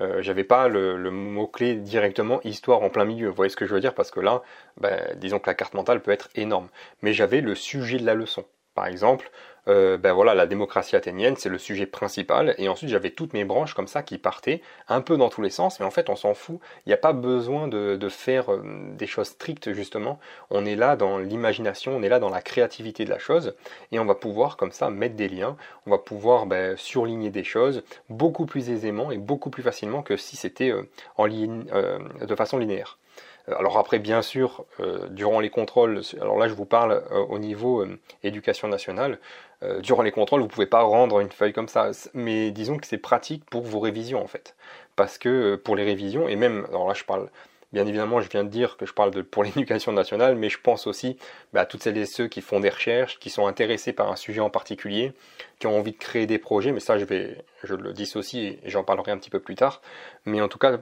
Euh, 0.00 0.20
j'avais 0.22 0.44
pas 0.44 0.68
le, 0.68 1.10
mot-clé 1.10 1.74
directement 1.76 2.40
histoire 2.42 2.82
en 2.82 2.90
plein 2.90 3.04
milieu. 3.04 3.28
Vous 3.28 3.34
voyez 3.34 3.50
ce 3.50 3.56
que 3.56 3.66
je 3.66 3.74
veux 3.74 3.80
dire 3.80 3.94
Parce 3.94 4.10
que 4.10 4.20
là, 4.20 4.42
ben, 4.78 5.00
disons 5.16 5.38
que 5.38 5.48
la 5.48 5.54
carte 5.54 5.74
mentale 5.74 6.02
peut 6.02 6.10
être 6.10 6.28
énorme. 6.34 6.68
Mais 7.02 7.12
j'avais 7.12 7.40
le 7.40 7.54
sujet 7.54 7.98
de 7.98 8.06
la 8.06 8.14
leçon. 8.14 8.44
Par 8.74 8.86
exemple, 8.86 9.30
euh, 9.68 9.96
ben 9.96 10.12
voilà, 10.12 10.34
la 10.34 10.46
démocratie 10.46 10.96
athénienne, 10.96 11.36
c'est 11.36 11.48
le 11.48 11.58
sujet 11.58 11.86
principal, 11.86 12.54
et 12.58 12.68
ensuite 12.68 12.90
j'avais 12.90 13.10
toutes 13.10 13.32
mes 13.32 13.44
branches 13.44 13.74
comme 13.74 13.88
ça 13.88 14.02
qui 14.02 14.18
partaient 14.18 14.62
un 14.88 15.00
peu 15.00 15.16
dans 15.16 15.28
tous 15.28 15.42
les 15.42 15.50
sens, 15.50 15.80
mais 15.80 15.86
en 15.86 15.90
fait 15.90 16.08
on 16.08 16.16
s'en 16.16 16.34
fout, 16.34 16.60
il 16.84 16.90
n'y 16.90 16.92
a 16.92 16.98
pas 16.98 17.12
besoin 17.12 17.68
de, 17.68 17.98
faire 18.08 18.52
euh, 18.52 18.62
des 18.96 19.06
choses 19.06 19.28
strictes 19.28 19.72
justement, 19.72 20.18
on 20.50 20.64
est 20.64 20.76
là 20.76 20.96
dans 20.96 21.18
l'imagination, 21.18 21.96
on 21.96 22.02
est 22.02 22.08
là 22.08 22.20
dans 22.20 22.30
la 22.30 22.42
créativité 22.42 23.04
de 23.04 23.10
la 23.10 23.18
chose, 23.18 23.54
et 23.92 23.98
on 23.98 24.04
va 24.04 24.14
pouvoir 24.14 24.56
comme 24.56 24.72
ça 24.72 24.90
mettre 24.90 25.16
des 25.16 25.28
liens, 25.28 25.56
on 25.86 25.90
va 25.90 25.98
pouvoir 25.98 26.46
ben, 26.46 26.76
surligner 26.76 27.30
des 27.30 27.44
choses 27.44 27.82
beaucoup 28.08 28.46
plus 28.46 28.70
aisément 28.70 29.10
et 29.10 29.18
beaucoup 29.18 29.50
plus 29.50 29.62
facilement 29.62 30.02
que 30.02 30.16
si 30.16 30.36
c'était 30.36 30.70
euh, 30.70 30.88
en 31.16 31.26
ligne, 31.26 31.64
de 32.20 32.34
façon 32.34 32.58
linéaire. 32.58 32.98
Alors 33.48 33.78
après, 33.78 33.98
bien 33.98 34.22
sûr, 34.22 34.64
durant 35.10 35.38
les 35.38 35.50
contrôles, 35.50 36.02
alors 36.20 36.36
là 36.36 36.48
je 36.48 36.54
vous 36.54 36.64
parle 36.64 37.04
au 37.28 37.38
niveau 37.38 37.86
éducation 38.24 38.66
nationale, 38.66 39.20
euh, 39.62 39.80
durant 39.80 40.02
les 40.02 40.10
contrôles, 40.10 40.40
vous 40.40 40.46
ne 40.46 40.52
pouvez 40.52 40.66
pas 40.66 40.82
rendre 40.82 41.20
une 41.20 41.30
feuille 41.30 41.52
comme 41.52 41.68
ça. 41.68 41.90
Mais 42.14 42.50
disons 42.50 42.76
que 42.76 42.86
c'est 42.86 42.98
pratique 42.98 43.44
pour 43.46 43.62
vos 43.62 43.80
révisions 43.80 44.22
en 44.22 44.26
fait. 44.26 44.54
Parce 44.96 45.18
que 45.18 45.28
euh, 45.28 45.56
pour 45.56 45.76
les 45.76 45.84
révisions, 45.84 46.28
et 46.28 46.36
même, 46.36 46.66
alors 46.68 46.88
là 46.88 46.94
je 46.94 47.04
parle, 47.04 47.30
bien 47.72 47.86
évidemment, 47.86 48.20
je 48.20 48.28
viens 48.28 48.44
de 48.44 48.50
dire 48.50 48.76
que 48.76 48.86
je 48.86 48.92
parle 48.92 49.10
de, 49.10 49.22
pour 49.22 49.44
l'éducation 49.44 49.92
nationale, 49.92 50.36
mais 50.36 50.50
je 50.50 50.58
pense 50.60 50.86
aussi 50.86 51.16
bah, 51.52 51.62
à 51.62 51.66
toutes 51.66 51.82
celles 51.82 51.96
et 51.96 52.06
ceux 52.06 52.28
qui 52.28 52.42
font 52.42 52.60
des 52.60 52.70
recherches, 52.70 53.18
qui 53.18 53.30
sont 53.30 53.46
intéressés 53.46 53.92
par 53.92 54.10
un 54.10 54.16
sujet 54.16 54.40
en 54.40 54.50
particulier, 54.50 55.12
qui 55.58 55.66
ont 55.66 55.78
envie 55.78 55.92
de 55.92 55.98
créer 55.98 56.26
des 56.26 56.38
projets, 56.38 56.72
mais 56.72 56.80
ça 56.80 56.98
je 56.98 57.04
vais, 57.04 57.44
je 57.64 57.74
le 57.74 57.92
dissocie 57.92 58.58
et 58.62 58.70
j'en 58.70 58.84
parlerai 58.84 59.12
un 59.12 59.18
petit 59.18 59.30
peu 59.30 59.40
plus 59.40 59.54
tard. 59.54 59.80
Mais 60.26 60.40
en 60.42 60.48
tout 60.48 60.58
cas, 60.58 60.78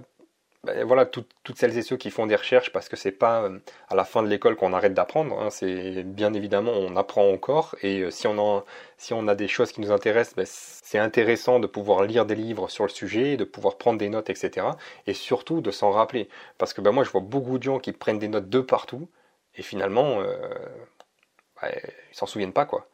ben, 0.65 0.85
voilà, 0.85 1.07
toutes 1.07 1.29
celles 1.57 1.77
et 1.79 1.83
ceux 1.83 1.97
qui 1.97 2.11
font 2.11 2.27
des 2.27 2.37
recherches, 2.37 2.73
parce 2.73 2.89
que 2.89 2.97
c'est 2.97 3.13
pas 3.13 3.43
euh, 3.45 3.59
à 3.89 3.95
la 3.95 4.05
fin 4.05 4.23
de 4.23 4.29
l'école 4.29 4.57
qu'on 4.57 4.73
arrête 4.73 4.95
d'apprendre, 4.95 5.39
hein, 5.41 5.51
c'est 5.51 6.03
bien 6.05 6.33
évidemment 6.35 6.73
on 6.73 6.97
apprend 6.97 7.29
encore, 7.31 7.77
et 7.83 8.01
euh, 8.01 8.11
si, 8.11 8.27
on 8.27 8.65
si 8.97 9.13
on 9.13 9.29
a 9.29 9.35
des 9.35 9.49
choses 9.49 9.73
qui 9.73 9.81
nous 9.81 9.93
intéressent, 9.93 10.37
ben, 10.37 10.47
c'est 10.47 10.99
intéressant 10.99 11.61
de 11.61 11.67
pouvoir 11.67 12.05
lire 12.05 12.27
des 12.27 12.35
livres 12.35 12.69
sur 12.71 12.85
le 12.85 12.91
sujet, 12.91 13.37
de 13.37 13.45
pouvoir 13.45 13.77
prendre 13.79 13.99
des 13.99 14.09
notes, 14.09 14.31
etc. 14.31 14.67
Et 15.07 15.15
surtout 15.15 15.61
de 15.61 15.71
s'en 15.71 15.91
rappeler, 15.91 16.29
parce 16.59 16.73
que 16.75 16.81
ben, 16.81 16.93
moi 16.93 17.05
je 17.05 17.11
vois 17.11 17.21
beaucoup 17.21 17.59
de 17.59 17.63
gens 17.63 17.79
qui 17.79 17.93
prennent 17.93 18.19
des 18.19 18.29
notes 18.29 18.49
de 18.49 18.61
partout, 18.61 19.09
et 19.57 19.63
finalement, 19.63 20.21
euh, 20.21 20.37
ben, 21.63 21.71
ils 22.11 22.17
s'en 22.17 22.27
souviennent 22.27 22.53
pas 22.53 22.67
quoi. 22.67 22.89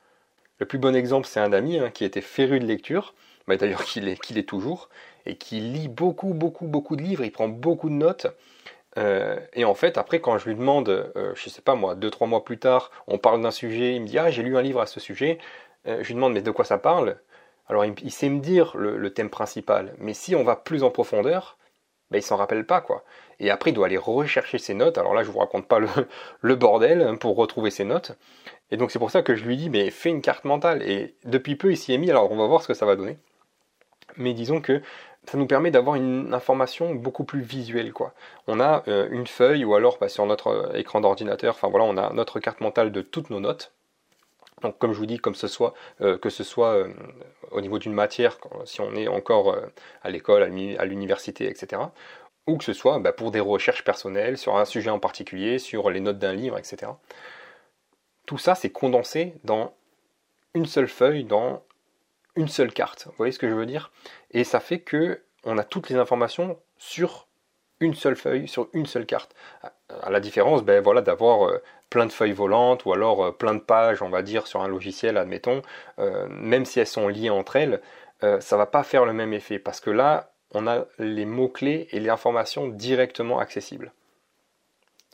Le 0.59 0.67
plus 0.67 0.79
bon 0.79 0.95
exemple, 0.95 1.27
c'est 1.27 1.41
un 1.41 1.53
ami 1.53 1.79
hein, 1.79 1.91
qui 1.91 2.05
était 2.05 2.21
féru 2.21 2.61
de 2.61 2.67
lecture, 2.67 3.15
d'ailleurs 3.57 3.85
qu'il 3.85 4.09
est, 4.09 4.37
est 4.37 4.49
toujours, 4.49 4.89
et 5.27 5.37
qui 5.37 5.61
lit 5.61 5.89
beaucoup, 5.89 6.35
beaucoup, 6.35 6.67
beaucoup 6.67 6.97
de 6.97 7.03
livres, 7.03 7.25
il 7.25 7.33
prend 7.33 7.49
beaucoup 7.49 7.89
de 7.89 7.95
notes. 7.95 8.27
Euh, 8.99 9.39
et 9.55 9.65
en 9.65 9.75
fait, 9.75 9.99
après, 9.99 10.21
quand 10.21 10.39
je 10.39 10.49
lui 10.49 10.57
demande, 10.57 10.89
euh, 10.89 11.33
je 11.35 11.49
sais 11.49 11.63
pas 11.63 11.75
moi, 11.75 11.95
deux, 11.95 12.11
trois 12.11 12.27
mois 12.27 12.45
plus 12.45 12.59
tard, 12.59 12.91
on 13.07 13.19
parle 13.19 13.43
d'un 13.43 13.51
sujet, 13.51 13.95
il 13.95 14.03
me 14.03 14.07
dit 14.07 14.19
Ah, 14.19 14.31
j'ai 14.31 14.43
lu 14.43 14.57
un 14.57 14.63
livre 14.63 14.81
à 14.81 14.87
ce 14.87 15.01
sujet. 15.01 15.39
Euh, 15.87 15.99
je 16.03 16.09
lui 16.09 16.15
demande 16.15 16.33
Mais 16.33 16.43
de 16.43 16.51
quoi 16.51 16.65
ça 16.65 16.79
parle? 16.79 17.19
Alors, 17.69 17.85
il, 17.85 18.11
sait 18.11 18.29
me 18.29 18.41
dire 18.41 18.77
le, 18.77 19.13
thème 19.15 19.31
principal, 19.31 19.95
mais 19.99 20.13
si 20.13 20.35
on 20.35 20.43
va 20.43 20.57
plus 20.57 20.83
en 20.83 20.91
profondeur, 20.91 21.57
ben, 22.11 22.19
il 22.19 22.23
s'en 22.23 22.37
rappelle 22.37 22.67
pas, 22.67 22.81
quoi. 22.81 23.05
Et 23.39 23.51
après, 23.51 23.71
il 23.71 23.75
doit 23.75 23.87
aller 23.87 23.97
rechercher 23.97 24.59
ses 24.59 24.75
notes. 24.75 24.99
Alors 24.99 25.15
là, 25.15 25.23
je 25.23 25.31
vous 25.31 25.39
raconte 25.39 25.69
pas 25.69 25.79
le, 25.79 25.87
le 26.41 26.57
bordel 26.57 27.03
hein, 27.03 27.17
pour 27.17 27.37
retrouver 27.37 27.71
ses 27.71 27.85
notes. 27.85 28.19
Et 28.73 28.77
donc, 28.77 28.91
c'est 28.91 28.99
pour 28.99 29.13
ça 29.13 29.23
que 29.23 29.37
je 29.37 29.45
lui 29.45 29.57
dis 29.57 29.71
Mais 29.71 29.91
fais 29.91 30.11
une 30.11 30.23
carte 30.23 30.45
mentale. 30.45 30.83
Et 30.83 31.15
depuis 31.25 31.55
peu, 31.55 31.71
il 31.71 31.77
s'y 31.77 31.93
est 31.93 31.99
mis, 31.99 32.11
alors 32.11 32.33
on 32.33 32.37
va 32.37 32.47
voir 32.47 32.63
ce 32.63 32.69
que 32.69 32.75
ça 32.75 32.87
va 32.87 32.97
donner. 32.97 33.19
Mais 34.17 34.35
disons 34.35 34.61
que 34.61 34.83
ça 35.31 35.39
nous 35.39 35.47
permet 35.47 35.71
d'avoir 35.71 35.95
une 35.95 36.35
information 36.35 36.93
beaucoup 36.93 37.23
plus 37.23 37.41
visuelle. 37.41 37.93
Quoi. 37.93 38.13
On 38.49 38.59
a 38.59 38.83
euh, 38.89 39.07
une 39.13 39.29
feuille 39.29 39.65
ou 39.65 39.77
alors 39.77 39.97
bah, 40.01 40.09
sur 40.09 40.27
notre 40.27 40.49
euh, 40.49 40.73
écran 40.75 41.01
d'ordinateur, 41.01 41.55
enfin 41.55 41.69
voilà, 41.69 41.85
on 41.85 41.97
a 41.97 42.13
notre 42.13 42.41
carte 42.41 42.61
mentale 42.61 42.91
de 42.91 43.01
toutes 43.01 43.31
nos 43.31 43.39
notes. 43.39 43.73
Donc 44.61 44.77
comme 44.79 44.93
je 44.93 44.99
vous 44.99 45.07
dis, 45.07 45.19
comme 45.19 45.37
ce 45.37 45.47
soit, 45.47 45.73
euh, 46.01 46.19
que 46.19 46.31
ce 46.31 46.43
soit 46.43 46.85
au 47.53 47.61
niveau 47.61 47.79
d'une 47.79 47.93
matière, 47.93 48.39
si 48.65 48.81
on 48.81 48.93
est 48.97 49.07
encore 49.07 49.57
à 50.03 50.11
l'école, 50.11 50.43
à 50.43 50.85
l'université, 50.85 51.49
etc. 51.49 51.81
Ou 52.49 52.57
que 52.57 52.65
ce 52.65 52.73
soit 52.73 52.99
bah, 52.99 53.13
pour 53.13 53.31
des 53.31 53.39
recherches 53.39 53.85
personnelles 53.85 54.37
sur 54.37 54.57
un 54.57 54.65
sujet 54.65 54.91
en 54.91 54.99
particulier, 54.99 55.61
sur 55.61 55.91
les 55.91 56.01
notes 56.01 56.19
d'un 56.19 56.33
livre, 56.33 56.59
etc. 56.59 56.91
Tout 58.27 58.39
ça, 58.39 58.57
c'est 58.57 58.71
condensé 58.71 59.35
dans 59.45 59.75
une 60.55 60.67
seule 60.67 60.89
feuille, 60.89 61.23
dans 61.23 61.63
une 62.41 62.49
seule 62.49 62.73
carte. 62.73 63.05
Vous 63.07 63.15
voyez 63.19 63.33
ce 63.33 63.39
que 63.39 63.49
je 63.49 63.55
veux 63.55 63.67
dire? 63.67 63.93
Et 64.31 64.45
ça 64.45 64.61
fait 64.61 64.81
que 64.81 65.23
on 65.45 65.59
a 65.59 65.65
toutes 65.65 65.91
les 65.91 65.97
informations 65.97 66.59
sur 66.79 67.29
une 67.81 67.95
seule 67.95 68.17
feuille, 68.17 68.49
sur 68.49 68.69
une 68.73 68.87
seule 68.87 69.07
carte. 69.07 69.35
À 70.03 70.11
la 70.11 70.21
différence, 70.21 70.63
ben 70.63 70.83
voilà, 70.83 71.03
d'avoir 71.03 71.49
euh, 71.49 71.63
plein 71.89 72.07
de 72.07 72.13
feuilles 72.13 72.33
volantes 72.33 72.85
ou 72.85 72.93
alors 72.93 73.25
euh, 73.25 73.33
plein 73.33 73.55
de 73.55 73.61
pages, 73.61 74.03
on 74.03 74.11
va 74.11 74.23
dire, 74.23 74.47
sur 74.47 74.63
un 74.63 74.69
logiciel, 74.69 75.17
admettons, 75.17 75.63
euh, 75.99 76.27
même 76.31 76.65
si 76.65 76.81
elles 76.81 76.87
sont 76.87 77.09
liées 77.09 77.31
entre 77.31 77.57
elles, 77.57 77.81
ça 78.41 78.59
va 78.59 78.67
pas 78.67 78.83
faire 78.83 79.07
le 79.07 79.15
même 79.15 79.33
effet 79.33 79.59
parce 79.59 79.81
que 79.81 79.89
là, 79.89 80.35
on 80.53 80.67
a 80.67 80.85
les 80.99 81.25
mots-clés 81.25 81.89
et 81.91 82.01
les 82.01 82.11
informations 82.11 82.69
directement 82.69 83.39
accessibles. 83.39 83.95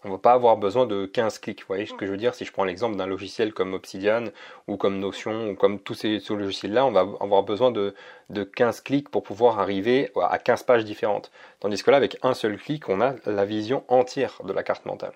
On 0.04 0.08
ne 0.08 0.12
va 0.14 0.18
pas 0.18 0.32
avoir 0.32 0.56
besoin 0.56 0.86
de 0.86 1.06
15 1.06 1.38
clics. 1.38 1.60
Vous 1.60 1.68
voyez 1.68 1.86
ce 1.86 1.94
que 1.94 2.06
je 2.06 2.10
veux 2.10 2.16
dire? 2.16 2.34
Si 2.34 2.44
je 2.44 2.52
prends 2.52 2.64
l'exemple 2.64 2.96
d'un 2.96 3.06
logiciel 3.06 3.52
comme 3.52 3.74
Obsidian 3.74 4.24
ou 4.68 4.76
comme 4.76 4.98
Notion 5.00 5.48
ou 5.48 5.54
comme 5.54 5.80
tous 5.80 5.94
ces, 5.94 6.20
logiciels-là, 6.28 6.86
on 6.86 6.92
va 6.92 7.00
avoir 7.00 7.42
besoin 7.42 7.70
de, 7.70 7.94
15 8.30 8.82
clics 8.82 9.08
pour 9.08 9.22
pouvoir 9.22 9.58
arriver 9.58 10.12
à 10.20 10.38
15 10.38 10.64
pages 10.64 10.84
différentes. 10.84 11.30
Tandis 11.60 11.82
que 11.82 11.90
là, 11.90 11.96
avec 11.96 12.18
un 12.22 12.34
seul 12.34 12.58
clic, 12.58 12.88
on 12.88 13.00
a 13.00 13.14
la 13.24 13.44
vision 13.44 13.84
entière 13.88 14.40
de 14.44 14.52
la 14.52 14.62
carte 14.62 14.84
mentale. 14.84 15.14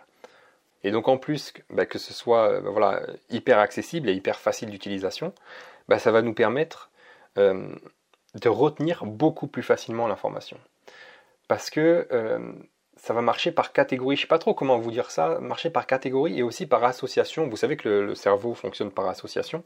Et 0.83 0.91
donc 0.91 1.09
en 1.09 1.19
plus, 1.19 1.53
bah, 1.69 1.87
que 1.87 1.99
ce 1.99 2.13
soit 2.13 2.51
euh, 2.51 2.61
voilà, 2.61 3.03
hyper 3.29 3.59
accessible 3.59 4.09
et 4.09 4.15
hyper 4.15 4.39
facile 4.39 4.71
d'utilisation, 4.71 5.35
bah, 5.89 5.99
ça 5.99 6.11
va 6.11 6.23
nous 6.23 6.35
permettre 6.35 6.91
euh, 7.39 7.75
de 8.35 8.49
retenir 8.49 9.05
beaucoup 9.05 9.47
plus 9.47 9.63
facilement 9.63 10.07
l'information. 10.07 10.59
Parce 11.49 11.69
que 11.71 12.09
euh, 12.13 12.53
ça 13.01 13.15
va 13.15 13.23
marcher 13.23 13.51
par 13.51 13.73
catégorie. 13.73 14.17
Je 14.17 14.23
sais 14.23 14.27
pas 14.27 14.39
trop 14.39 14.55
comment 14.55 14.79
vous 14.79 14.91
dire 14.91 15.11
ça. 15.11 15.39
Marcher 15.41 15.71
par 15.71 15.87
catégorie 15.87 16.39
et 16.39 16.43
aussi 16.43 16.67
par 16.67 16.85
association. 16.85 17.49
Vous 17.49 17.57
savez 17.57 17.77
que 17.77 17.89
le, 17.89 18.15
cerveau 18.15 18.55
fonctionne 18.55 18.91
par 18.91 19.09
association. 19.09 19.65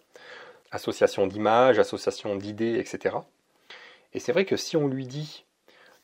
Association 0.71 1.27
d'images, 1.27 1.79
association 1.79 2.37
d'idées, 2.37 2.79
etc. 2.79 3.17
Et 4.13 4.21
c'est 4.21 4.33
vrai 4.33 4.45
que 4.45 4.57
si 4.57 4.77
on 4.77 4.87
lui 4.87 5.07
dit, 5.07 5.45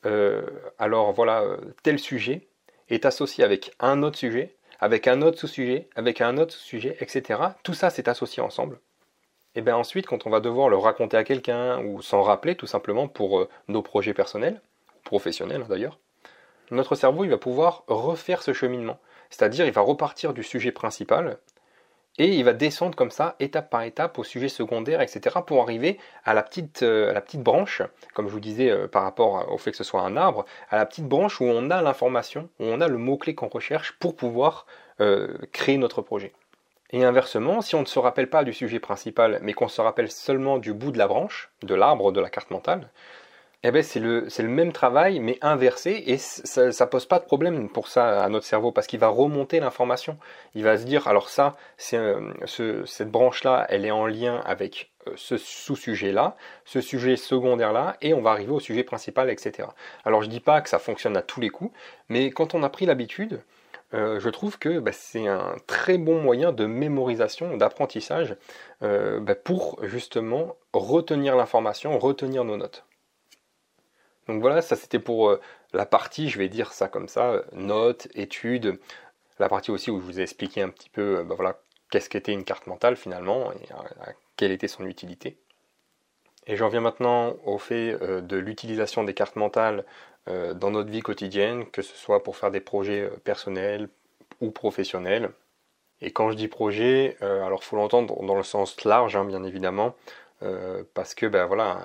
euh, 0.06 0.42
alors 0.78 1.12
voilà, 1.12 1.42
euh, 1.42 1.56
tel 1.84 2.00
sujet 2.00 2.48
est 2.88 3.06
associé 3.06 3.44
avec 3.44 3.74
un 3.78 4.02
autre 4.02 4.18
sujet, 4.18 4.56
avec 4.80 5.06
un 5.06 5.22
autre 5.22 5.38
sous-sujet, 5.38 5.88
avec 5.94 6.20
un 6.20 6.36
autre 6.36 6.52
sous-sujet, 6.52 6.96
etc. 7.00 7.40
Tout 7.62 7.74
ça, 7.74 7.90
c'est 7.90 8.08
associé 8.08 8.42
ensemble. 8.42 8.80
Et 9.54 9.60
bien 9.62 9.76
ensuite, 9.76 10.06
quand 10.06 10.26
on 10.26 10.30
va 10.30 10.40
devoir 10.40 10.68
le 10.68 10.76
raconter 10.76 11.16
à 11.16 11.24
quelqu'un 11.24 11.80
ou 11.84 12.02
s'en 12.02 12.22
rappeler 12.22 12.56
tout 12.56 12.66
simplement 12.66 13.06
pour 13.06 13.38
euh, 13.38 13.48
nos 13.68 13.82
projets 13.82 14.14
personnels, 14.14 14.60
professionnels 15.04 15.64
d'ailleurs, 15.68 15.98
notre 16.70 16.94
cerveau 16.94 17.24
il 17.24 17.30
va 17.30 17.38
pouvoir 17.38 17.84
refaire 17.86 18.42
ce 18.42 18.52
cheminement. 18.52 18.98
C'est-à-dire 19.30 19.66
il 19.66 19.72
va 19.72 19.80
repartir 19.80 20.34
du 20.34 20.42
sujet 20.42 20.72
principal 20.72 21.38
Et 22.18 22.34
il 22.34 22.44
va 22.44 22.52
descendre 22.52 22.96
comme 22.96 23.10
ça, 23.10 23.36
étape 23.38 23.70
par 23.70 23.82
étape, 23.82 24.18
au 24.18 24.24
sujet 24.24 24.48
secondaire, 24.48 25.00
etc., 25.00 25.38
pour 25.46 25.62
arriver 25.62 25.98
à 26.24 26.34
la 26.34 26.42
petite, 26.42 26.82
euh, 26.82 27.12
la 27.12 27.20
petite 27.20 27.42
branche, 27.42 27.82
comme 28.14 28.26
je 28.26 28.32
vous 28.32 28.40
disais 28.40 28.70
euh, 28.70 28.88
par 28.88 29.04
rapport 29.04 29.50
au 29.50 29.58
fait 29.58 29.70
que 29.70 29.76
ce 29.76 29.84
soit 29.84 30.02
un 30.02 30.16
arbre, 30.16 30.44
à 30.70 30.76
la 30.76 30.86
petite 30.86 31.06
branche 31.06 31.40
où 31.40 31.44
on 31.44 31.70
a 31.70 31.80
l'information, 31.82 32.48
où 32.58 32.64
on 32.64 32.80
a 32.80 32.88
le 32.88 32.98
mot-clé 32.98 33.34
qu'on 33.34 33.48
recherche 33.48 33.92
pour 33.98 34.16
pouvoir 34.16 34.66
euh, 35.00 35.38
créer 35.52 35.78
notre 35.78 36.02
projet. 36.02 36.32
Et 36.92 37.04
inversement, 37.04 37.62
si 37.62 37.76
on 37.76 37.80
ne 37.80 37.86
se 37.86 37.98
rappelle 38.00 38.28
pas 38.28 38.42
du 38.42 38.52
sujet 38.52 38.80
principal, 38.80 39.38
mais 39.42 39.52
qu'on 39.52 39.68
se 39.68 39.80
rappelle 39.80 40.10
seulement 40.10 40.58
du 40.58 40.74
bout 40.74 40.90
de 40.90 40.98
la 40.98 41.06
branche, 41.06 41.50
de 41.62 41.74
l'arbre, 41.74 42.10
de 42.10 42.20
la 42.20 42.28
carte 42.28 42.50
mentale, 42.50 42.90
eh 43.62 43.70
ben 43.72 43.82
c'est 43.82 44.00
le, 44.00 44.26
le, 44.38 44.48
même 44.48 44.72
travail, 44.72 45.20
mais 45.20 45.38
inversé, 45.42 46.02
et 46.06 46.16
ça 46.16 46.68
ne 46.68 46.84
pose 46.86 47.04
pas 47.04 47.18
de 47.18 47.24
problème 47.24 47.68
pour 47.68 47.88
ça 47.88 48.22
à 48.22 48.28
notre 48.30 48.46
cerveau, 48.46 48.72
parce 48.72 48.86
qu'il 48.86 49.00
va 49.00 49.08
remonter 49.08 49.60
l'information. 49.60 50.16
Il 50.54 50.64
va 50.64 50.78
se 50.78 50.84
dire, 50.84 51.08
alors 51.08 51.28
ça, 51.28 51.56
euh, 51.92 52.32
ce, 52.46 52.84
cette 52.86 53.10
branche-là, 53.10 53.66
elle 53.68 53.84
est 53.84 53.90
en 53.90 54.06
lien 54.06 54.40
avec 54.46 54.90
euh, 55.06 55.12
ce 55.16 55.36
sous-sujet-là, 55.36 56.36
ce 56.64 56.80
sujet 56.80 57.16
secondaire-là, 57.16 57.98
et 58.00 58.14
on 58.14 58.22
va 58.22 58.30
arriver 58.30 58.52
au 58.52 58.60
sujet 58.60 58.82
principal, 58.82 59.28
etc. 59.28 59.68
Alors 60.06 60.22
je 60.22 60.30
dis 60.30 60.40
pas 60.40 60.62
que 60.62 60.70
ça 60.70 60.78
fonctionne 60.78 61.16
à 61.18 61.22
tous 61.22 61.40
les 61.40 61.50
coups, 61.50 61.72
mais 62.08 62.30
quand 62.30 62.54
on 62.54 62.62
a 62.62 62.70
pris 62.70 62.86
l'habitude, 62.86 63.42
euh, 63.92 64.20
je 64.20 64.30
trouve 64.30 64.58
que 64.58 64.78
bah, 64.78 64.92
c'est 64.92 65.26
un 65.26 65.56
très 65.66 65.98
bon 65.98 66.22
moyen 66.22 66.52
de 66.52 66.64
mémorisation, 66.64 67.58
d'apprentissage, 67.58 68.36
bah, 68.80 69.34
pour 69.34 69.78
justement 69.82 70.56
retenir 70.72 71.36
l'information, 71.36 71.98
retenir 71.98 72.44
nos 72.44 72.56
notes. 72.56 72.84
Donc 74.28 74.40
voilà, 74.40 74.62
ça 74.62 74.76
c'était 74.76 74.98
pour 74.98 75.30
euh, 75.30 75.40
la 75.72 75.86
partie, 75.86 76.28
je 76.28 76.38
vais 76.38 76.48
dire 76.48 76.72
ça 76.72 76.88
comme 76.88 77.08
ça, 77.08 77.32
euh, 77.32 77.42
notes, 77.52 78.08
études, 78.14 78.78
la 79.38 79.48
partie 79.48 79.70
aussi 79.70 79.90
où 79.90 80.00
je 80.00 80.04
vous 80.04 80.20
ai 80.20 80.22
expliqué 80.22 80.62
un 80.62 80.68
petit 80.68 80.90
peu 80.90 81.18
euh, 81.18 81.24
bah 81.24 81.34
voilà, 81.34 81.58
qu'est-ce 81.90 82.08
qu'était 82.08 82.32
une 82.32 82.44
carte 82.44 82.66
mentale 82.66 82.96
finalement 82.96 83.52
et 83.52 83.68
quelle 84.36 84.52
était 84.52 84.68
son 84.68 84.86
utilité. 84.86 85.38
Et 86.46 86.56
j'en 86.56 86.68
viens 86.68 86.80
maintenant 86.80 87.36
au 87.44 87.58
fait 87.58 87.98
de 87.98 88.36
l'utilisation 88.36 89.04
des 89.04 89.12
cartes 89.12 89.36
mentales 89.36 89.84
dans 90.26 90.70
notre 90.70 90.90
vie 90.90 91.02
quotidienne, 91.02 91.66
que 91.66 91.82
ce 91.82 91.94
soit 91.94 92.22
pour 92.22 92.36
faire 92.36 92.50
des 92.50 92.60
projets 92.60 93.10
personnels 93.24 93.88
ou 94.40 94.50
professionnels. 94.50 95.30
Et 96.00 96.12
quand 96.12 96.30
je 96.30 96.36
dis 96.36 96.48
projet, 96.48 97.16
alors 97.20 97.62
faut 97.62 97.76
l'entendre 97.76 98.22
dans 98.24 98.36
le 98.36 98.42
sens 98.42 98.82
large, 98.84 99.16
hein, 99.16 99.24
bien 99.24 99.44
évidemment, 99.44 99.94
parce 100.94 101.14
que 101.14 101.26
ben 101.26 101.44
voilà, 101.44 101.80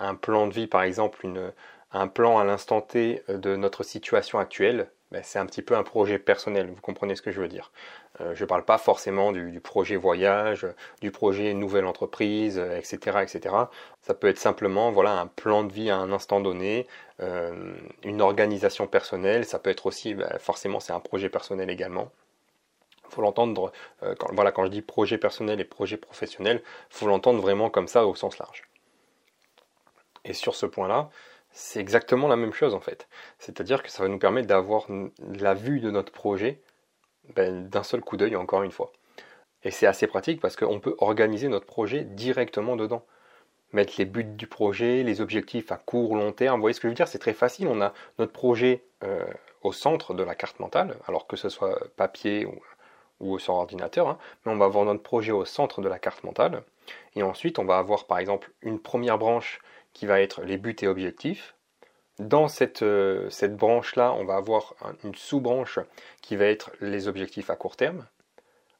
un, 0.00 0.16
plan 0.16 0.48
de 0.48 0.54
vie, 0.54 0.66
par 0.66 0.82
exemple, 0.82 1.24
une, 1.24 1.52
un 1.92 2.08
plan 2.08 2.38
à 2.38 2.44
l'instant 2.44 2.80
T 2.80 3.22
euh, 3.28 3.38
de 3.38 3.56
notre 3.56 3.82
situation 3.82 4.38
actuelle, 4.38 4.90
ben, 5.10 5.22
c'est 5.24 5.40
un 5.40 5.46
petit 5.46 5.62
peu 5.62 5.76
un 5.76 5.82
projet 5.82 6.20
personnel, 6.20 6.70
vous 6.70 6.80
comprenez 6.80 7.16
ce 7.16 7.22
que 7.22 7.32
je 7.32 7.40
veux 7.40 7.48
dire. 7.48 7.72
Euh, 8.20 8.34
je 8.34 8.44
ne 8.44 8.48
parle 8.48 8.64
pas 8.64 8.78
forcément 8.78 9.32
du, 9.32 9.60
projet 9.60 9.96
voyage, 9.96 10.66
du 11.00 11.10
projet 11.10 11.52
nouvelle 11.52 11.84
entreprise, 11.84 12.58
etc., 12.58 12.98
euh, 13.06 13.20
etc. 13.20 13.54
Ça 14.02 14.14
peut 14.14 14.28
être 14.28 14.38
simplement 14.38 14.92
voilà, 14.92 15.18
un 15.18 15.26
plan 15.26 15.64
de 15.64 15.72
vie 15.72 15.90
à 15.90 15.96
un 15.96 16.12
instant 16.12 16.40
donné, 16.40 16.86
une 18.02 18.22
organisation 18.22 18.86
personnelle, 18.86 19.44
ça 19.44 19.58
peut 19.58 19.68
être 19.68 19.84
aussi, 19.84 20.14
ben, 20.14 20.38
forcément 20.38 20.80
c'est 20.80 20.94
un 20.94 21.00
projet 21.00 21.28
personnel 21.28 21.68
également. 21.68 22.10
Il 23.06 23.14
faut 23.14 23.20
l'entendre, 23.20 23.72
voilà, 24.32 24.52
quand 24.52 24.64
je 24.64 24.70
dis 24.70 24.80
projet 24.80 25.18
personnel 25.18 25.60
et 25.60 25.64
projet 25.64 25.98
professionnel, 25.98 26.62
il 26.64 26.96
faut 26.96 27.06
l'entendre 27.06 27.42
vraiment 27.42 27.68
comme 27.68 27.88
ça 27.88 28.06
au 28.06 28.14
sens 28.14 28.38
large. 28.38 28.62
Et 30.24 30.32
sur 30.32 30.54
ce 30.54 30.64
point-là, 30.64 31.10
c'est 31.52 31.80
exactement 31.80 32.28
la 32.28 32.36
même 32.36 32.52
chose 32.52 32.74
en 32.74 32.80
fait. 32.80 33.08
C'est-à-dire 33.38 33.82
que 33.82 33.90
ça 33.90 34.02
va 34.02 34.08
nous 34.08 34.18
permettre 34.18 34.48
d'avoir 34.48 34.86
la 35.18 35.54
vue 35.54 35.80
de 35.80 35.90
notre 35.90 36.12
projet 36.12 36.60
ben, 37.34 37.68
d'un 37.68 37.82
seul 37.82 38.00
coup 38.00 38.16
d'œil 38.16 38.36
encore 38.36 38.62
une 38.62 38.72
fois. 38.72 38.92
Et 39.62 39.70
c'est 39.70 39.86
assez 39.86 40.06
pratique 40.06 40.40
parce 40.40 40.56
qu'on 40.56 40.80
peut 40.80 40.94
organiser 40.98 41.48
notre 41.48 41.66
projet 41.66 42.04
directement 42.04 42.76
dedans. 42.76 43.04
Mettre 43.72 43.94
les 43.98 44.04
buts 44.04 44.24
du 44.24 44.46
projet, 44.46 45.02
les 45.02 45.20
objectifs 45.20 45.70
à 45.70 45.76
court, 45.76 46.10
ou 46.10 46.16
long 46.16 46.32
terme. 46.32 46.56
Vous 46.56 46.62
voyez 46.62 46.74
ce 46.74 46.80
que 46.80 46.88
je 46.88 46.90
veux 46.90 46.96
dire? 46.96 47.08
C'est 47.08 47.18
très 47.18 47.34
facile. 47.34 47.68
On 47.68 47.80
a 47.80 47.92
notre 48.18 48.32
projet 48.32 48.82
euh, 49.04 49.24
au 49.62 49.72
centre 49.72 50.14
de 50.14 50.22
la 50.22 50.34
carte 50.34 50.58
mentale, 50.58 50.96
alors 51.06 51.26
que 51.26 51.36
ce 51.36 51.48
soit 51.48 51.78
papier 51.96 52.48
ou, 53.20 53.38
sur 53.38 53.54
ordinateur. 53.54 54.08
Hein. 54.08 54.18
mais 54.44 54.52
on 54.52 54.56
va 54.56 54.64
avoir 54.64 54.84
notre 54.86 55.02
projet 55.02 55.30
au 55.30 55.44
centre 55.44 55.82
de 55.82 55.88
la 55.88 55.98
carte 55.98 56.24
mentale. 56.24 56.62
Et 57.14 57.22
ensuite, 57.22 57.58
on 57.58 57.64
va 57.64 57.76
avoir 57.78 58.06
par 58.06 58.18
exemple 58.18 58.50
une 58.62 58.80
première 58.80 59.18
branche 59.18 59.60
qui 59.92 60.06
va 60.06 60.20
être 60.20 60.42
les 60.42 60.56
buts 60.56 60.76
et 60.80 60.86
objectifs. 60.86 61.54
Dans 62.18 62.48
cette, 62.48 62.82
euh, 62.82 63.30
branche-là, 63.48 64.12
on 64.12 64.24
va 64.24 64.36
avoir 64.36 64.74
une 65.04 65.14
sous-branche 65.14 65.78
qui 66.20 66.36
va 66.36 66.44
être 66.46 66.70
les 66.80 67.08
objectifs 67.08 67.48
à 67.48 67.56
court 67.56 67.76
terme. 67.76 68.06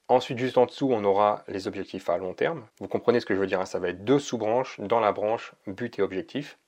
Ensuite, 0.08 0.38
juste 0.38 0.58
en 0.58 0.66
dessous, 0.66 0.90
on 0.92 1.04
aura 1.04 1.44
les 1.48 1.68
objectifs 1.68 2.10
à 2.10 2.18
long 2.18 2.34
terme. 2.34 2.66
Vous 2.80 2.88
comprenez 2.88 3.20
ce 3.20 3.26
que 3.26 3.34
je 3.34 3.40
veux 3.40 3.46
dire, 3.46 3.60
hein, 3.60 3.66
ça 3.66 3.78
va 3.78 3.88
être 3.88 4.04
deux 4.04 4.18
sous-branches 4.18 4.80
dans 4.80 5.00
la 5.00 5.12
branche 5.12 5.54
but 5.66 5.98
et 5.98 6.02
objectif. 6.02 6.58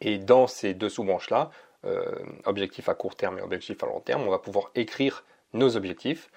Et 0.00 0.18
dans 0.18 0.46
ces 0.46 0.74
deux 0.74 0.88
sous-branches-là, 0.88 1.50
euh, 1.86 2.14
objectifs 2.44 2.88
à 2.88 2.94
court 2.94 3.14
terme 3.14 3.38
et 3.38 3.42
objectifs 3.42 3.82
à 3.82 3.86
long 3.86 4.00
terme, 4.00 4.22
on 4.22 4.30
va 4.30 4.38
pouvoir 4.38 4.70
écrire 4.74 5.24
nos 5.52 5.76
objectifs, 5.76 6.30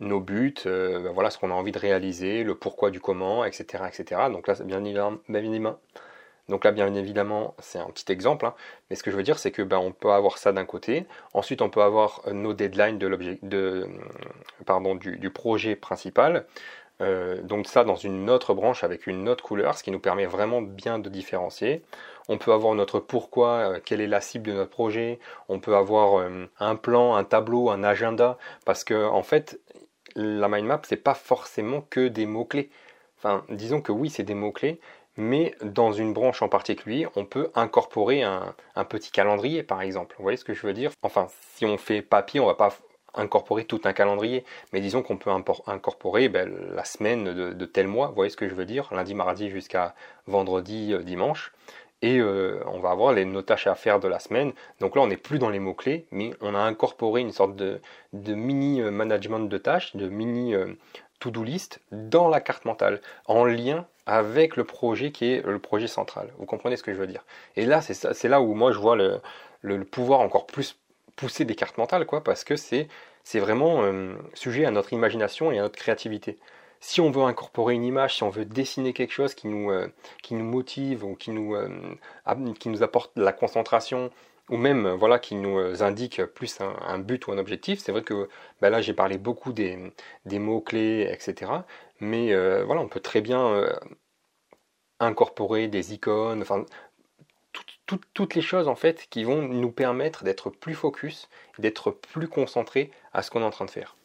nos 0.00 0.20
buts, 0.20 0.54
euh, 0.66 1.00
ben 1.00 1.12
voilà 1.12 1.30
ce 1.30 1.38
qu'on 1.38 1.50
a 1.50 1.54
envie 1.54 1.72
de 1.72 1.78
réaliser, 1.78 2.42
le 2.42 2.54
pourquoi 2.54 2.90
du 2.90 3.00
comment, 3.00 3.44
etc. 3.44 3.84
etc. 3.86 4.22
Donc 4.30 4.48
là, 4.48 4.54
c'est 4.54 4.66
bien 4.66 4.84
évidemment, 4.84 5.78
donc 6.52 6.64
là, 6.64 6.70
bien 6.70 6.94
évidemment, 6.94 7.54
c'est 7.60 7.78
un 7.78 7.86
petit 7.86 8.12
exemple, 8.12 8.44
hein. 8.44 8.52
mais 8.90 8.96
ce 8.96 9.02
que 9.02 9.10
je 9.10 9.16
veux 9.16 9.22
dire, 9.22 9.38
c'est 9.38 9.50
que 9.52 9.62
ben, 9.62 9.78
on 9.78 9.90
peut 9.90 10.12
avoir 10.12 10.36
ça 10.36 10.52
d'un 10.52 10.66
côté. 10.66 11.06
Ensuite, 11.32 11.62
on 11.62 11.70
peut 11.70 11.80
avoir 11.80 12.20
euh, 12.26 12.34
nos 12.34 12.52
deadlines 12.52 12.98
de 12.98 13.08
de, 13.42 13.88
euh, 14.68 14.94
du, 14.98 15.30
projet 15.30 15.76
principal. 15.76 16.44
Euh, 17.00 17.40
donc 17.40 17.66
ça 17.68 17.84
dans 17.84 17.96
une 17.96 18.28
autre 18.28 18.52
branche 18.52 18.84
avec 18.84 19.06
une 19.06 19.30
autre 19.30 19.42
couleur, 19.42 19.78
ce 19.78 19.82
qui 19.82 19.90
nous 19.90 19.98
permet 19.98 20.26
vraiment 20.26 20.60
bien 20.60 20.98
de 20.98 21.08
différencier. 21.08 21.82
On 22.28 22.36
peut 22.36 22.52
avoir 22.52 22.74
notre 22.74 23.00
pourquoi, 23.00 23.80
quelle 23.82 24.02
est 24.02 24.06
la 24.06 24.20
cible 24.20 24.50
de 24.50 24.52
notre 24.52 24.70
projet. 24.70 25.20
On 25.48 25.58
peut 25.58 25.74
avoir 25.74 26.22
un 26.60 26.76
plan, 26.76 27.14
un 27.16 27.24
tableau, 27.24 27.70
un 27.70 27.82
agenda, 27.82 28.36
parce 28.66 28.84
que 28.84 29.06
en 29.06 29.22
fait, 29.22 29.58
la 30.16 30.48
mind 30.48 30.66
map 30.66 30.82
c'est 30.84 31.02
pas 31.02 31.14
forcément 31.14 31.80
que 31.80 32.08
des 32.08 32.26
mots 32.26 32.44
clés. 32.44 32.68
Enfin, 33.16 33.44
disons 33.48 33.80
que 33.80 33.92
oui, 33.92 34.10
c'est 34.10 34.24
des 34.24 34.34
mots 34.34 34.52
clés, 34.52 34.80
mais 35.16 35.54
dans 35.62 35.92
une 35.92 36.12
branche 36.12 36.42
en 36.42 36.48
particulier, 36.48 37.06
on 37.16 37.24
peut 37.24 37.50
incorporer 37.54 38.22
un, 38.22 38.54
petit 38.88 39.10
calendrier, 39.10 39.62
par 39.62 39.82
exemple. 39.82 40.14
Vous 40.18 40.22
voyez 40.22 40.38
ce 40.38 40.44
que 40.44 40.54
je 40.54 40.66
veux 40.66 40.72
dire? 40.72 40.90
Enfin, 41.02 41.28
si 41.54 41.66
on 41.66 41.76
fait 41.76 42.02
papier, 42.02 42.40
on 42.40 42.46
va 42.46 42.54
pas 42.54 42.70
incorporer 43.14 43.66
tout 43.66 43.80
un 43.84 43.92
calendrier, 43.92 44.42
mais 44.72 44.80
disons 44.80 45.02
qu'on 45.02 45.18
peut 45.18 45.30
incorporer 45.66 46.30
ben, 46.30 46.50
la 46.74 46.84
semaine 46.84 47.24
de, 47.52 47.66
tel 47.66 47.86
mois, 47.86 48.08
vous 48.08 48.14
voyez 48.14 48.30
ce 48.30 48.38
que 48.38 48.48
je 48.48 48.54
veux 48.54 48.64
dire? 48.64 48.88
Lundi, 48.92 49.14
mardi 49.14 49.50
jusqu'à 49.50 49.94
vendredi, 50.26 50.94
euh, 50.94 51.02
dimanche. 51.02 51.52
Et 52.00 52.18
euh, 52.18 52.60
on 52.66 52.80
va 52.80 52.90
avoir 52.90 53.12
les, 53.12 53.24
nos 53.24 53.42
tâches 53.42 53.68
à 53.68 53.76
faire 53.76 54.00
de 54.00 54.08
la 54.08 54.18
semaine. 54.18 54.52
Donc 54.80 54.96
là, 54.96 55.02
on 55.02 55.06
n'est 55.06 55.16
plus 55.16 55.38
dans 55.38 55.50
les 55.50 55.60
mots-clés, 55.60 56.06
mais 56.10 56.32
on 56.40 56.54
a 56.54 56.58
incorporé 56.58 57.20
une 57.20 57.30
sorte 57.30 57.54
de, 57.54 57.80
mini 58.12 58.80
euh, 58.80 58.90
management 58.90 59.40
de 59.40 59.58
tâches, 59.58 59.94
de 59.94 60.08
mini 60.08 60.54
to-do 61.22 61.44
dans 61.92 62.28
la 62.28 62.40
carte 62.40 62.64
mentale, 62.64 63.00
en 63.26 63.44
lien 63.44 63.86
avec 64.06 64.56
le 64.56 64.64
projet 64.64 65.12
qui 65.12 65.32
est 65.32 65.46
le 65.46 65.58
projet 65.60 65.86
central. 65.86 66.32
Vous 66.38 66.46
comprenez 66.46 66.76
ce 66.76 66.82
que 66.82 66.92
je 66.92 66.98
veux 66.98 67.06
dire? 67.06 67.24
Et 67.56 67.64
là, 67.64 67.80
c'est 67.80 68.28
là 68.28 68.40
où 68.40 68.54
moi 68.54 68.72
je 68.72 68.78
vois 68.78 68.96
le, 68.96 69.84
pouvoir 69.84 70.20
encore 70.20 70.46
plus 70.46 70.76
pousser 71.14 71.44
des 71.44 71.54
cartes 71.54 71.78
mentales, 71.78 72.06
quoi, 72.06 72.24
parce 72.24 72.42
que 72.42 72.56
c'est 72.56 72.88
vraiment 73.34 73.82
euh, 73.82 74.14
sujet 74.34 74.64
à 74.64 74.70
notre 74.70 74.92
imagination 74.92 75.52
et 75.52 75.58
à 75.58 75.62
notre 75.62 75.76
créativité. 75.76 76.38
Si 76.80 77.00
on 77.00 77.12
veut 77.12 77.22
incorporer 77.22 77.74
une 77.74 77.84
image, 77.84 78.16
si 78.16 78.24
on 78.24 78.30
veut 78.30 78.44
dessiner 78.44 78.92
quelque 78.92 79.12
chose 79.12 79.34
qui 79.34 79.46
nous, 79.46 79.70
euh, 79.70 79.86
qui 80.24 80.34
nous 80.34 80.44
motive 80.44 81.04
ou 81.04 81.14
qui 81.14 81.30
nous, 81.30 81.54
euh, 81.54 81.68
qui 82.58 82.68
nous 82.68 82.82
apporte 82.82 83.16
de 83.16 83.22
la 83.22 83.32
concentration, 83.32 84.10
ou 84.48 84.56
même 84.56 84.88
voilà 84.90 85.18
qui 85.18 85.34
nous 85.34 85.82
indique 85.82 86.24
plus 86.24 86.60
un, 86.60 86.98
but 86.98 87.26
ou 87.26 87.32
un 87.32 87.38
objectif. 87.38 87.80
C'est 87.80 87.92
vrai 87.92 88.02
que 88.02 88.28
ben 88.60 88.70
là 88.70 88.80
j'ai 88.80 88.94
parlé 88.94 89.18
beaucoup 89.18 89.52
des, 89.52 89.78
mots-clés, 90.26 91.08
etc. 91.10 91.52
Mais 92.00 92.32
euh, 92.32 92.64
voilà, 92.64 92.80
on 92.80 92.88
peut 92.88 93.00
très 93.00 93.20
bien 93.20 93.46
euh, 93.46 93.72
incorporer 95.00 95.68
des 95.68 95.94
icônes, 95.94 96.42
enfin 96.42 96.64
toutes 98.14 98.34
les 98.34 98.42
choses 98.42 98.68
en 98.68 98.74
fait 98.74 99.06
qui 99.10 99.24
vont 99.24 99.42
nous 99.42 99.70
permettre 99.70 100.24
d'être 100.24 100.48
plus 100.50 100.74
focus, 100.74 101.28
d'être 101.58 101.90
plus 101.90 102.28
concentré 102.28 102.90
à 103.12 103.22
ce 103.22 103.30
qu'on 103.30 103.42
est 103.42 103.44
en 103.44 103.50
train 103.50 103.66
de 103.66 103.70
faire. 103.70 103.96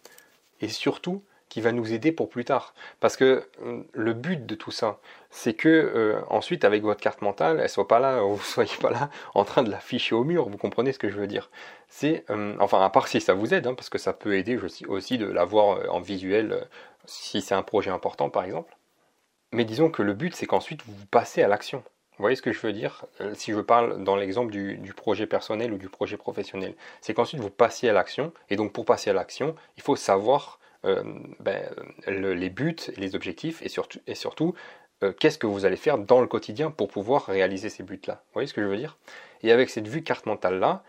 Et 0.60 0.68
surtout, 0.68 1.24
qui 1.50 1.62
va 1.62 1.72
nous 1.72 1.94
aider 1.94 2.12
pour 2.12 2.30
plus 2.30 2.46
tard. 2.46 2.74
Parce 3.00 3.16
que 3.16 3.48
euh, 3.64 3.84
le 3.94 4.14
but 4.14 4.46
de 4.46 4.56
tout 4.56 4.72
ça, 4.72 5.00
c'est 5.30 5.54
que 5.54 5.70
euh, 5.70 6.22
ensuite 6.30 6.66
avec 6.66 6.84
votre 6.84 7.02
carte 7.02 7.22
mentale, 7.22 7.60
elle 7.62 7.70
soit 7.70 7.88
pas 7.88 8.00
là, 8.00 8.22
vous 8.22 8.42
soyez 8.42 8.76
pas 8.82 8.92
là 8.92 9.10
en 9.34 9.46
train 9.46 9.64
de 9.64 9.72
l'afficher 9.72 10.16
au 10.16 10.24
mur. 10.24 10.50
Vous 10.50 10.58
comprenez 10.58 10.92
ce 10.92 11.00
que 11.00 11.10
je 11.10 11.18
veux 11.18 11.28
dire 11.28 11.50
C'est 11.90 12.26
euh, 12.30 12.56
enfin 12.60 12.84
à 12.84 12.90
part 12.90 13.08
si 13.08 13.22
ça 13.22 13.34
vous 13.34 13.54
aide, 13.54 13.68
hein, 13.68 13.74
parce 13.76 13.90
que 13.90 13.98
ça 13.98 14.14
peut 14.14 14.38
aider 14.38 14.60
aussi 14.88 15.18
de 15.18 15.26
l'avoir 15.26 15.94
en 15.94 16.00
visuel 16.00 16.68
si 17.06 17.42
c'est 17.42 17.56
un 17.56 17.64
projet 17.64 17.92
important 17.92 18.30
par 18.30 18.44
exemple. 18.44 18.76
Mais 19.54 19.64
disons 19.64 19.90
que 19.90 20.04
le 20.04 20.14
but 20.14 20.36
c'est 20.36 20.46
qu'ensuite 20.46 20.82
vous 20.86 21.06
passez 21.10 21.42
à 21.42 21.48
l'action. 21.48 21.84
Vous 22.18 22.24
voyez 22.24 22.36
ce 22.36 22.42
que 22.42 22.52
je 22.52 22.60
veux 22.60 22.74
dire? 22.74 23.06
Si 23.36 23.52
je 23.52 23.60
parle 23.60 24.04
dans 24.04 24.16
l'exemple 24.16 24.52
du, 24.52 24.78
du, 24.78 24.92
projet 24.92 25.28
personnel 25.28 25.72
ou 25.72 25.78
du 25.78 25.88
projet 25.88 26.18
professionnel, 26.18 26.74
c'est 27.00 27.14
qu'ensuite 27.14 27.40
vous 27.40 27.52
passez 27.52 27.88
à 27.88 27.94
l'action, 27.94 28.34
et 28.50 28.56
donc 28.56 28.74
pour 28.74 28.86
passer 28.86 29.12
à 29.12 29.14
l'action, 29.14 29.56
il 29.78 29.84
faut 29.84 29.96
savoir 29.96 30.58
ben, 30.84 31.70
les 32.08 32.50
buts, 32.50 32.76
les 32.98 33.16
objectifs 33.16 33.62
et 33.62 33.70
surtout, 33.70 34.00
et 34.08 34.16
surtout 34.16 34.54
qu'est-ce 35.20 35.38
que 35.38 35.48
vous 35.48 35.66
allez 35.66 35.76
faire 35.76 35.98
dans 35.98 36.22
le 36.22 36.28
quotidien 36.28 36.72
pour 36.72 36.88
pouvoir 36.88 37.26
réaliser 37.26 37.70
ces 37.70 37.84
buts-là? 37.84 38.16
Vous 38.28 38.34
voyez 38.34 38.48
ce 38.48 38.54
que 38.54 38.62
je 38.62 38.68
veux 38.68 38.78
dire? 38.78 38.98
Et 39.44 39.52
avec 39.52 39.70
cette 39.70 39.88
vue 39.88 40.04
carte 40.04 40.26
mentale-là, 40.26 40.84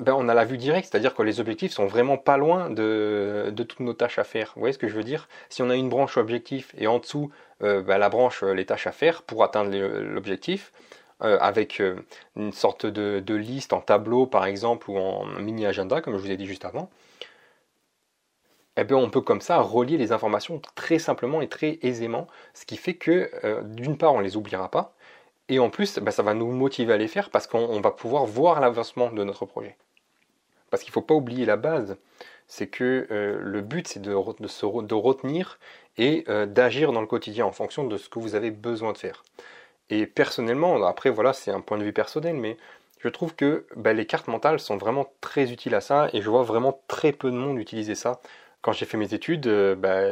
ben, 0.00 0.14
on 0.16 0.28
a 0.28 0.34
la 0.34 0.44
vue 0.44 0.56
directe, 0.56 0.88
c'est-à-dire 0.90 1.14
que 1.14 1.22
les 1.22 1.40
objectifs 1.40 1.72
sont 1.72 1.86
vraiment 1.86 2.16
pas 2.16 2.36
loin 2.36 2.70
de, 2.70 3.52
toutes 3.56 3.80
nos 3.80 3.92
tâches 3.92 4.18
à 4.18 4.24
faire. 4.24 4.52
Vous 4.54 4.60
voyez 4.60 4.72
ce 4.72 4.78
que 4.78 4.88
je 4.88 4.94
veux 4.94 5.04
dire? 5.04 5.28
Si 5.48 5.62
on 5.62 5.70
a 5.70 5.76
une 5.76 5.88
branche 5.88 6.16
objectif 6.16 6.74
et 6.78 6.86
en 6.86 6.98
dessous 6.98 7.30
euh, 7.62 7.82
ben, 7.82 7.98
la 7.98 8.08
branche 8.08 8.42
euh, 8.42 8.52
les 8.52 8.66
tâches 8.66 8.86
à 8.86 8.92
faire 8.92 9.22
pour 9.22 9.44
atteindre 9.44 9.70
l'objectif, 9.70 10.72
euh, 11.22 11.38
avec 11.40 11.82
une 12.36 12.52
sorte 12.52 12.86
de, 12.86 13.34
liste 13.34 13.72
en 13.72 13.80
tableau 13.80 14.26
par 14.26 14.44
exemple 14.46 14.90
ou 14.90 14.98
en 14.98 15.24
mini 15.40 15.64
agenda 15.66 16.00
comme 16.00 16.16
je 16.16 16.22
vous 16.22 16.30
ai 16.30 16.36
dit 16.36 16.46
juste 16.46 16.64
avant, 16.64 16.90
eh 18.76 18.84
bien, 18.84 18.96
on 18.96 19.10
peut 19.10 19.20
comme 19.20 19.40
ça 19.40 19.58
relier 19.60 19.96
les 19.96 20.12
informations 20.12 20.60
très 20.74 20.98
simplement 20.98 21.40
et 21.40 21.48
très 21.48 21.78
aisément, 21.82 22.26
ce 22.54 22.66
qui 22.66 22.76
fait 22.76 22.94
que 22.94 23.30
d'une 23.64 23.96
part 23.96 24.14
on 24.14 24.20
les 24.20 24.36
oubliera 24.36 24.70
pas, 24.70 24.94
et 25.48 25.58
en 25.58 25.70
plus, 25.70 25.98
bah, 25.98 26.10
ça 26.10 26.22
va 26.22 26.34
nous 26.34 26.50
motiver 26.50 26.92
à 26.92 26.96
les 26.96 27.08
faire 27.08 27.30
parce 27.30 27.46
qu'on 27.46 27.80
va 27.80 27.90
pouvoir 27.90 28.26
voir 28.26 28.60
l'avancement 28.60 29.10
de 29.10 29.22
notre 29.22 29.46
projet. 29.46 29.76
Parce 30.70 30.82
qu'il 30.82 30.90
ne 30.90 30.94
faut 30.94 31.02
pas 31.02 31.14
oublier 31.14 31.46
la 31.46 31.56
base, 31.56 31.96
c'est 32.48 32.66
que 32.66 33.06
euh, 33.10 33.38
le 33.40 33.60
but 33.60 33.86
c'est 33.86 34.00
de, 34.00 34.10
de, 34.10 34.94
retenir 34.94 35.58
et 35.98 36.24
euh, 36.28 36.46
d'agir 36.46 36.92
dans 36.92 37.00
le 37.00 37.06
quotidien 37.06 37.46
en 37.46 37.52
fonction 37.52 37.84
de 37.84 37.96
ce 37.96 38.08
que 38.08 38.18
vous 38.18 38.34
avez 38.34 38.50
besoin 38.50 38.92
de 38.92 38.98
faire. 38.98 39.22
Et 39.90 40.06
personnellement, 40.06 40.84
après 40.84 41.10
voilà, 41.10 41.32
c'est 41.32 41.52
un 41.52 41.60
point 41.60 41.78
de 41.78 41.84
vue 41.84 41.92
personnel, 41.92 42.34
mais 42.34 42.56
je 42.98 43.08
trouve 43.08 43.36
que 43.36 43.66
bah, 43.76 43.92
les 43.92 44.06
cartes 44.06 44.26
mentales 44.26 44.58
sont 44.58 44.76
vraiment 44.76 45.06
très 45.20 45.52
utiles 45.52 45.76
à 45.76 45.80
ça 45.80 46.08
et 46.12 46.22
je 46.22 46.28
vois 46.28 46.42
vraiment 46.42 46.80
très 46.88 47.12
peu 47.12 47.30
de 47.30 47.36
monde 47.36 47.58
utiliser 47.60 47.94
ça 47.94 48.20
quand 48.66 48.72
j'ai 48.72 48.84
fait 48.84 48.96
mes 48.96 49.14
études, 49.14 49.46
euh, 49.46 49.76
bah, 49.76 50.02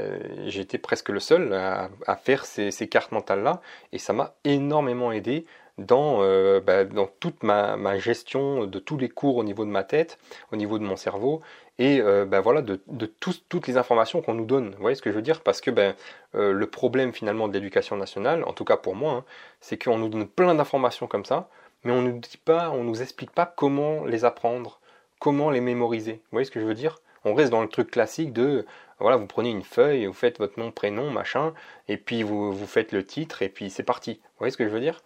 j'étais 0.47 0.79
presque 0.79 1.09
le 1.09 1.19
seul 1.19 1.53
à, 1.55 2.17
faire 2.17 2.45
ces, 2.45 2.71
cartes 2.89 3.11
mentales-là, 3.11 3.61
et 3.91 3.99
ça 3.99 4.13
m'a 4.13 4.37
énormément 4.45 5.11
aidé 5.11 5.45
dans, 5.77 6.23
euh, 6.23 6.61
bah, 6.61 6.85
toute 7.19 7.43
ma, 7.43 7.99
gestion 7.99 8.67
de 8.67 8.79
tous 8.79 8.97
les 8.97 9.09
cours 9.09 9.39
au 9.39 9.43
niveau 9.43 9.65
de 9.65 9.71
ma 9.71 9.83
tête, 9.83 10.21
au 10.53 10.57
niveau 10.57 10.79
de 10.79 10.85
mon 10.85 10.95
cerveau, 10.95 11.43
et 11.81 12.01
euh, 12.01 12.27
bah, 12.27 12.41
voilà, 12.41 12.63
de, 12.63 12.77
toutes 13.19 13.67
les 13.67 13.77
informations 13.77 14.23
qu'on 14.23 14.35
nous 14.35 14.47
donne. 14.47 14.71
Vous 14.71 14.83
voyez 14.83 14.95
ce 14.95 15.03
que 15.03 15.11
je 15.11 15.17
veux 15.17 15.23
dire? 15.23 15.41
Parce 15.41 15.61
que 15.61 15.73
ben, 15.73 15.97
le 16.33 16.67
problème 16.67 17.13
finalement 17.13 17.49
de 17.49 17.55
l'éducation 17.55 17.97
nationale, 17.97 18.45
en 18.45 18.53
tout 18.53 18.65
cas 18.65 18.77
pour 18.77 18.95
moi, 18.95 19.15
hein, 19.15 19.25
c'est 19.61 19.83
qu'on 19.83 19.99
nous 19.99 20.09
donne 20.09 20.29
plein 20.29 20.55
d'informations 20.55 21.09
comme 21.09 21.25
ça, 21.25 21.49
mais 21.83 21.91
on 21.91 22.03
ne 22.03 22.13
nous 22.13 22.21
dit 22.21 22.39
pas, 22.45 22.71
on 22.71 22.85
nous 22.85 23.03
explique 23.03 23.33
pas 23.33 23.47
comment 23.47 24.05
les 24.05 24.25
apprendre, 24.25 24.79
comment 25.19 25.51
les 25.51 25.61
mémoriser. 25.61 26.13
Vous 26.13 26.31
voyez 26.37 26.45
ce 26.45 26.53
que 26.53 26.61
je 26.61 26.67
veux 26.67 26.75
dire? 26.75 27.01
On 27.25 27.35
reste 27.35 27.51
dans 27.51 27.63
le 27.63 27.69
truc 27.69 27.91
classique 27.91 28.33
de 28.33 28.67
voilà, 29.01 29.17
vous 29.17 29.27
prenez 29.27 29.51
une 29.51 29.63
feuille, 29.63 30.07
vous 30.07 30.13
faites 30.13 30.39
votre 30.39 30.59
nom, 30.59 30.71
prénom, 30.71 31.11
machin, 31.11 31.53
et 31.89 31.97
puis 31.97 32.23
vous, 32.23 32.53
vous 32.53 32.67
faites 32.67 32.93
le 32.93 33.05
titre, 33.05 33.43
et 33.43 33.49
puis 33.49 33.71
c'est 33.71 33.83
parti. 33.83 34.15
Vous 34.15 34.39
voyez 34.39 34.51
ce 34.51 34.57
que 34.57 34.65
je 34.65 34.71
veux 34.71 34.81
dire? 34.81 35.03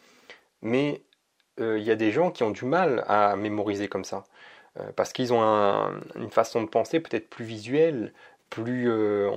Mais 0.62 1.02
euh, 1.60 1.78
il 1.78 1.84
y 1.84 1.90
a 1.90 1.96
des 1.96 2.12
gens 2.12 2.30
qui 2.30 2.42
ont 2.42 2.50
du 2.50 2.64
mal 2.64 3.04
à 3.08 3.36
mémoriser 3.36 3.88
comme 3.88 4.04
ça, 4.04 4.24
euh, 4.78 4.90
parce 4.96 5.12
qu'ils 5.12 5.32
ont 5.32 5.40
une 6.16 6.30
façon 6.30 6.62
de 6.62 6.68
penser 6.68 7.00
peut-être 7.00 7.30
plus 7.30 7.44
visuelle, 7.44 8.12
plus 8.50 8.90
euh, 8.90 9.30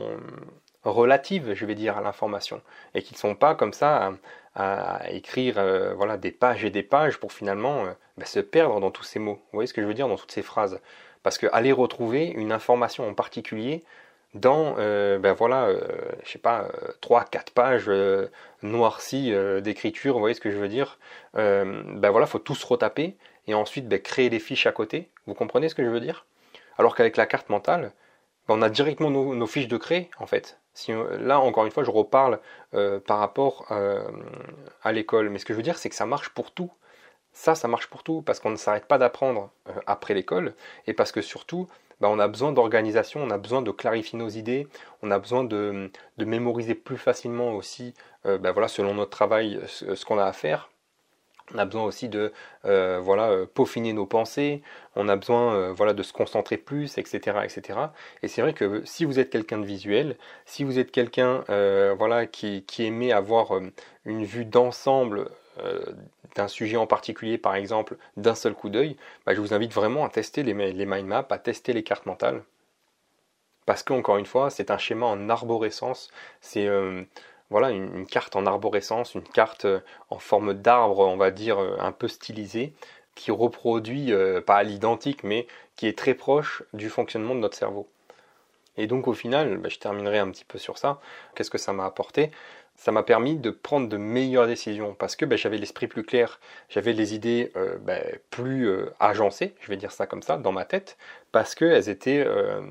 relative, 0.83 1.53
je 1.53 1.65
vais 1.65 1.75
dire, 1.75 1.97
à 1.97 2.01
l'information, 2.01 2.61
et 2.93 3.01
qui 3.01 3.13
ne 3.13 3.19
sont 3.19 3.35
pas 3.35 3.55
comme 3.55 3.73
ça 3.73 4.13
à, 4.55 5.09
écrire 5.11 5.55
voilà, 5.95 6.17
des 6.17 6.31
pages 6.31 6.65
et 6.65 6.69
des 6.71 6.83
pages 6.83 7.17
pour 7.19 7.31
finalement 7.31 7.85
bah, 8.17 8.25
se 8.25 8.39
perdre 8.39 8.79
dans 8.81 8.91
tous 8.91 9.03
ces 9.03 9.19
mots. 9.19 9.35
Vous 9.35 9.57
voyez 9.57 9.67
ce 9.67 9.73
que 9.73 9.81
je 9.81 9.88
veux 9.88 9.93
dire? 9.93 10.09
Dans 10.09 10.17
toutes 10.17 10.31
ces 10.31 10.41
phrases 10.41 10.81
parce 11.23 11.37
qu'aller 11.37 11.71
retrouver 11.71 12.27
une 12.27 12.51
information 12.51 13.07
en 13.07 13.13
particulier 13.13 13.83
dans, 14.33 14.75
euh, 14.77 15.19
ben 15.19 15.33
voilà, 15.33 15.65
euh, 15.65 15.81
je 16.24 16.31
sais 16.31 16.39
pas, 16.39 16.61
euh, 16.83 16.91
3-4 17.01 17.51
pages 17.53 17.85
euh, 17.87 18.27
noircies 18.63 19.33
d'écriture, 19.61 20.13
vous 20.13 20.19
voyez 20.19 20.35
ce 20.35 20.41
que 20.41 20.51
je 20.51 20.57
veux 20.57 20.69
dire 20.69 21.00
Ben 21.33 22.09
voilà, 22.09 22.25
faut 22.25 22.39
tout 22.39 22.55
se 22.55 22.65
retaper 22.65 23.17
et 23.48 23.53
ensuite 23.53 23.87
ben, 23.87 24.00
créer 24.00 24.29
des 24.29 24.39
fiches 24.39 24.67
à 24.67 24.72
côté. 24.72 25.09
Vous 25.27 25.33
comprenez 25.33 25.67
ce 25.69 25.75
que 25.75 25.83
je 25.83 25.89
veux 25.89 26.00
dire? 26.00 26.25
Alors 26.77 26.96
qu'avec 26.96 27.17
la 27.17 27.25
carte 27.25 27.50
mentale, 27.50 27.91
ben, 28.48 28.55
on 28.57 28.61
a 28.61 28.69
directement 28.69 29.09
nos, 29.09 29.48
fiches 29.48 29.67
de 29.67 29.77
créer 29.77 30.09
en 30.19 30.27
fait. 30.27 30.57
Là, 31.19 31.39
encore 31.41 31.65
une 31.65 31.72
fois, 31.72 31.83
je 31.83 31.91
reparle 31.91 32.39
par 33.05 33.19
rapport 33.19 33.69
à 34.83 34.91
l'école, 34.93 35.29
mais 35.29 35.39
ce 35.39 35.46
que 35.46 35.53
je 35.53 35.57
veux 35.57 35.63
dire, 35.63 35.77
c'est 35.77 35.89
que 35.89 35.96
ça 35.96 36.05
marche 36.05 36.29
pour 36.29 36.51
tout. 36.51 36.72
Ça, 37.33 37.55
ça 37.55 37.67
marche 37.67 37.87
pour 37.87 38.03
tout, 38.03 38.22
parce 38.22 38.39
qu'on 38.39 38.50
ne 38.50 38.55
s'arrête 38.57 38.85
pas 38.85 38.98
d'apprendre 38.98 39.51
euh, 39.70 39.74
après 39.85 40.13
l'école, 40.13 40.53
et 40.85 40.94
parce 40.94 41.11
que 41.11 41.22
surtout, 41.22 41.67
bah, 42.01 42.09
on 42.11 42.20
a 42.20 42.27
besoin 42.27 42.51
d'organisation, 42.51 43.22
on 43.24 43.29
a 43.29 43.37
besoin 43.37 43.61
de 43.61 43.72
clarifier 43.72 44.20
nos 44.20 44.29
idées, 44.29 44.67
on 45.01 45.11
a 45.11 45.20
besoin 45.20 45.44
de, 45.44 45.89
mémoriser 46.17 46.75
plus 46.75 46.98
facilement 46.98 47.53
aussi, 47.55 47.94
euh, 48.25 48.37
bah, 48.37 48.53
selon 48.67 48.96
notre 48.96 49.11
travail, 49.11 49.61
ce, 49.67 50.05
qu'on 50.05 50.17
a 50.17 50.25
à 50.25 50.33
faire. 50.33 50.70
On 51.53 51.57
a 51.57 51.65
besoin 51.65 51.83
aussi 51.83 52.07
de 52.07 52.31
euh, 52.63 53.00
voilà, 53.01 53.46
peaufiner 53.53 53.91
nos 53.91 54.05
pensées, 54.05 54.61
on 54.96 55.09
a 55.09 55.17
besoin 55.17 55.74
voilà, 55.74 55.94
de 55.94 56.01
se 56.01 56.13
concentrer 56.13 56.55
plus, 56.55 56.98
etc. 56.98 57.39
etc. 57.44 57.79
Et 58.24 58.29
c'est 58.29 58.41
vrai 58.41 58.53
que 58.53 58.85
si 58.85 59.03
vous 59.03 59.20
êtes 59.20 59.29
quelqu'un 59.29 59.57
de 59.57 59.65
visuel, 59.65 60.17
si 60.46 60.63
vous 60.63 60.79
êtes 60.79 60.91
quelqu'un 60.91 61.44
voilà, 61.98 62.25
qui, 62.25 62.63
qui 62.63 62.85
aimait 62.85 63.11
avoir 63.11 63.51
une 64.05 64.24
vue 64.24 64.46
d'ensemble 64.46 65.29
euh, 65.59 65.83
d'un 66.35 66.48
sujet 66.48 66.77
en 66.77 66.87
particulier, 66.87 67.37
par 67.37 67.55
exemple, 67.55 67.98
d'un 68.18 68.35
seul 68.35 68.53
coup 68.53 68.70
d'œil, 68.70 68.96
bah, 69.25 69.33
je 69.33 69.42
vous 69.42 69.53
invite 69.53 69.74
vraiment 69.74 70.05
à 70.05 70.09
tester 70.09 70.44
les, 70.44 70.53
mind 70.53 71.07
maps, 71.07 71.27
à 71.29 71.37
tester 71.37 71.74
les 71.74 71.83
cartes 71.83 72.05
mentales. 72.05 72.44
Parce 73.66 73.83
qu'encore 73.83 74.18
une 74.18 74.25
fois, 74.25 74.50
c'est 74.50 74.72
un 74.72 74.77
schéma 74.77 75.05
en 75.05 75.29
arborescence. 75.29 76.09
C'est 76.42 76.68
euh, 76.68 77.03
voilà 77.50 77.72
une, 77.72 78.05
carte 78.05 78.35
en 78.35 78.46
arborescence, 78.46 79.14
une 79.16 79.24
carte 79.24 79.66
euh, 79.66 79.79
en 80.09 80.20
forme 80.20 80.53
d'arbre, 80.53 81.00
on 81.00 81.18
va 81.18 81.31
dire, 81.31 81.59
un 81.59 81.92
peu 81.92 82.07
stylisée, 82.07 82.74
qui 83.16 83.31
reproduit, 83.31 84.14
pas 84.46 84.55
à 84.55 84.64
l'identique, 84.64 85.24
mais 85.24 85.48
qui 85.75 85.87
est 85.87 85.98
très 85.98 86.14
proche 86.14 86.64
du 86.74 86.90
fonctionnement 86.90 87.35
de 87.35 87.40
notre 87.42 87.57
cerveau. 87.57 87.87
Et 88.77 88.87
donc 88.87 89.07
au 89.07 89.14
final, 89.14 89.57
bah, 89.57 89.70
je 89.70 89.79
terminerai 89.79 90.20
un 90.20 90.29
petit 90.31 90.46
peu 90.46 90.57
sur 90.57 90.77
ça. 90.77 91.00
Qu'est-ce 91.35 91.50
que 91.50 91.57
ça 91.57 91.74
m'a 91.74 91.85
apporté? 91.85 92.31
Ça 92.81 92.92
m'a 92.92 93.03
permis 93.03 93.36
de 93.36 93.51
prendre 93.51 93.88
de 93.88 93.98
meilleures 93.98 94.48
décisions 94.48 94.96
parce 94.96 95.16
que 95.16 95.24
ben, 95.25 95.38
j'avais 95.38 95.60
l'esprit 95.60 95.88
plus 95.88 96.03
clair, 96.03 96.40
j'avais 96.68 96.94
les 96.94 97.14
idées 97.14 97.51
euh, 97.55 97.77
ben, 97.77 98.03
plus 98.31 98.68
euh, 98.68 98.92
agencées, 99.00 99.53
je 99.62 99.68
vais 99.68 99.77
dire 99.77 99.92
ça 99.92 100.07
comme 100.07 100.24
ça, 100.24 100.38
dans 100.38 100.51
ma 100.51 100.66
tête, 100.66 100.98
parce 101.31 101.53
qu'elles 101.53 101.90
étaient 101.90 102.24
euh, 102.25 102.62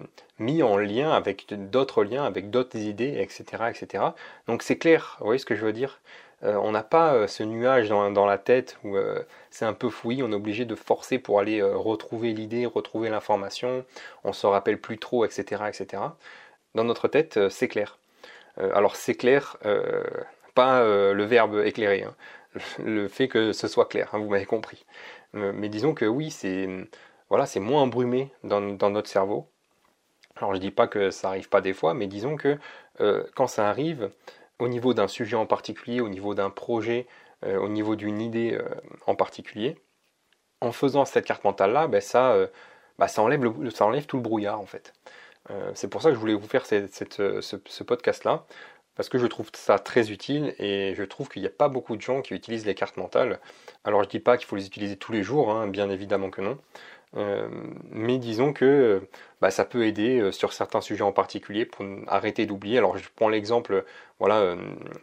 mises 0.40 0.64
en 0.64 0.76
lien 0.76 1.12
avec 1.12 1.46
d'autres 1.70 2.02
liens, 2.02 2.24
avec 2.24 2.50
d'autres 2.50 2.76
idées, 2.76 3.18
etc. 3.20 3.44
etc. 3.70 4.04
Donc 4.48 4.64
c'est 4.64 4.78
clair, 4.78 5.16
vous 5.20 5.26
voyez 5.26 5.38
ce 5.38 5.46
que 5.46 5.54
je 5.54 5.64
veux 5.64 5.72
dire? 5.72 6.00
On 6.42 6.72
n'a 6.72 6.82
pas 6.82 7.28
ce 7.28 7.42
nuage 7.42 7.90
dans, 7.90 8.10
dans, 8.10 8.24
la 8.24 8.38
tête 8.38 8.78
où 8.82 8.96
c'est 9.50 9.66
un 9.66 9.74
peu 9.74 9.90
fouillis, 9.90 10.22
on 10.22 10.32
est 10.32 10.34
obligé 10.34 10.64
de 10.64 10.74
forcer 10.74 11.18
pour 11.18 11.38
aller 11.38 11.62
retrouver 11.62 12.32
l'idée, 12.32 12.64
retrouver 12.64 13.10
l'information, 13.10 13.84
on 14.24 14.32
se 14.32 14.46
rappelle 14.46 14.80
plus 14.80 14.96
trop, 14.96 15.26
etc. 15.26 15.64
etc. 15.68 16.02
Dans 16.74 16.84
notre 16.84 17.08
tête, 17.08 17.50
c'est 17.50 17.68
clair. 17.68 17.99
Euh, 18.60 18.70
alors 18.74 18.96
c'est 18.96 19.14
clair, 19.14 19.56
euh, 19.64 20.04
pas 20.54 20.80
euh, 20.82 21.12
le 21.14 21.24
verbe 21.24 21.62
éclairer, 21.64 22.04
hein. 22.04 22.14
le 22.84 23.08
fait 23.08 23.28
que 23.28 23.52
ce 23.52 23.68
soit 23.68 23.86
clair, 23.86 24.10
hein, 24.12 24.18
vous 24.18 24.28
m'avez 24.28 24.46
compris. 24.46 24.84
mais 25.32 25.68
disons 25.68 25.94
que 25.94 26.04
oui, 26.04 26.30
c'est 26.30 26.68
voilà, 27.28 27.46
moins 27.60 27.82
embrumé 27.82 28.32
dans, 28.44 28.60
notre 28.60 29.08
cerveau. 29.08 29.48
Alors 30.36 30.54
je 30.54 30.60
dis 30.60 30.70
pas 30.72 30.88
que 30.88 31.10
ça 31.10 31.28
arrive 31.28 31.48
pas 31.48 31.60
des 31.60 31.72
fois, 31.72 31.94
mais 31.94 32.06
disons 32.08 32.36
que 32.36 32.58
quand 33.34 33.46
ça 33.46 33.68
arrive, 33.68 34.10
au 34.58 34.68
niveau 34.68 34.94
d'un 34.94 35.08
sujet 35.08 35.36
en 35.36 35.46
particulier, 35.46 36.00
au 36.00 36.08
niveau 36.08 36.34
d'un 36.34 36.50
projet, 36.50 37.06
au 37.44 37.68
niveau 37.68 37.96
d'une 37.96 38.20
idée 38.20 38.58
en 39.06 39.14
particulier, 39.14 39.76
en 40.60 40.72
faisant 40.72 41.04
cette 41.04 41.26
carte 41.26 41.44
mentale 41.44 41.72
là, 41.72 41.86
ben 41.86 42.00
ça, 42.00 42.36
bah, 42.98 43.08
ça 43.08 43.22
enlève 43.22 44.06
tout 44.06 44.16
le 44.16 44.22
brouillard 44.22 44.60
en 44.60 44.66
fait. 44.66 44.92
Euh, 45.50 45.72
c'est 45.74 45.88
pour 45.88 46.02
ça 46.02 46.10
que 46.10 46.14
je 46.14 46.20
voulais 46.20 46.34
vous 46.34 46.46
faire 46.46 46.64
euh, 46.72 47.40
ce, 47.40 47.82
podcast-là, 47.82 48.44
parce 48.94 49.08
que 49.08 49.18
je 49.18 49.26
trouve 49.26 49.50
ça 49.54 49.78
très 49.78 50.10
utile 50.10 50.54
et 50.58 50.94
je 50.94 51.02
trouve 51.02 51.28
qu'il 51.28 51.42
n'y 51.42 51.48
a 51.48 51.52
pas 51.52 51.68
beaucoup 51.68 51.96
de 51.96 52.02
gens 52.02 52.20
qui 52.22 52.34
utilisent 52.34 52.66
les 52.66 52.74
cartes 52.74 52.96
mentales. 52.96 53.40
Alors 53.84 54.02
je 54.02 54.08
ne 54.08 54.10
dis 54.10 54.20
pas 54.20 54.36
qu'il 54.36 54.46
faut 54.46 54.56
les 54.56 54.66
utiliser 54.66 54.96
tous 54.96 55.12
les 55.12 55.22
jours, 55.22 55.50
hein, 55.50 55.66
bien 55.68 55.88
évidemment 55.90 56.30
que 56.30 56.42
non. 56.42 56.58
Euh, 57.16 57.48
mais 57.90 58.18
disons 58.18 58.52
que 58.52 59.02
bah, 59.40 59.50
ça 59.50 59.64
peut 59.64 59.84
aider 59.86 60.30
sur 60.32 60.52
certains 60.52 60.80
sujets 60.80 61.02
en 61.02 61.12
particulier 61.12 61.64
pour 61.66 61.84
arrêter 62.06 62.46
d'oublier. 62.46 62.78
Alors 62.78 62.96
je 62.96 63.08
prends 63.16 63.28
l'exemple, 63.28 63.84
voilà, 64.18 64.56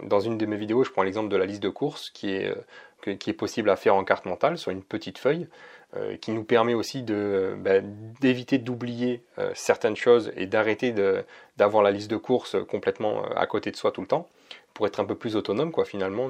dans 0.03 0.19
une 0.19 0.37
de 0.37 0.45
mes 0.45 0.57
vidéos, 0.57 0.83
je 0.83 0.91
prends 0.91 1.03
l'exemple 1.03 1.29
de 1.29 1.37
la 1.37 1.45
liste 1.45 1.63
de 1.63 1.69
courses 1.69 2.09
qui 2.11 2.31
est, 2.31 2.53
possible 3.33 3.69
à 3.69 3.75
faire 3.75 3.95
en 3.95 4.03
carte 4.03 4.25
mentale 4.25 4.57
sur 4.57 4.71
une 4.71 4.83
petite 4.83 5.17
feuille. 5.17 5.47
Euh, 5.95 6.17
qui 6.17 6.31
nous 6.31 6.43
permet 6.43 6.73
aussi 6.73 7.01
bah, 7.01 7.79
d'éviter 8.19 8.57
d'oublier 8.57 9.23
euh, 9.39 9.51
certaines 9.55 9.95
choses 9.95 10.33
et 10.35 10.45
d'arrêter 10.45 10.93
d'avoir 11.55 11.81
la 11.81 11.91
liste 11.91 12.11
de 12.11 12.17
courses 12.17 12.57
complètement 12.67 13.23
euh, 13.23 13.29
à 13.37 13.47
côté 13.47 13.71
de 13.71 13.77
soi 13.77 13.93
tout 13.93 14.01
le 14.01 14.07
temps, 14.07 14.27
pour 14.73 14.85
être 14.85 14.99
un 14.99 15.05
peu 15.05 15.15
plus 15.15 15.37
autonome 15.37 15.71
quoi 15.71 15.85
finalement. 15.85 16.29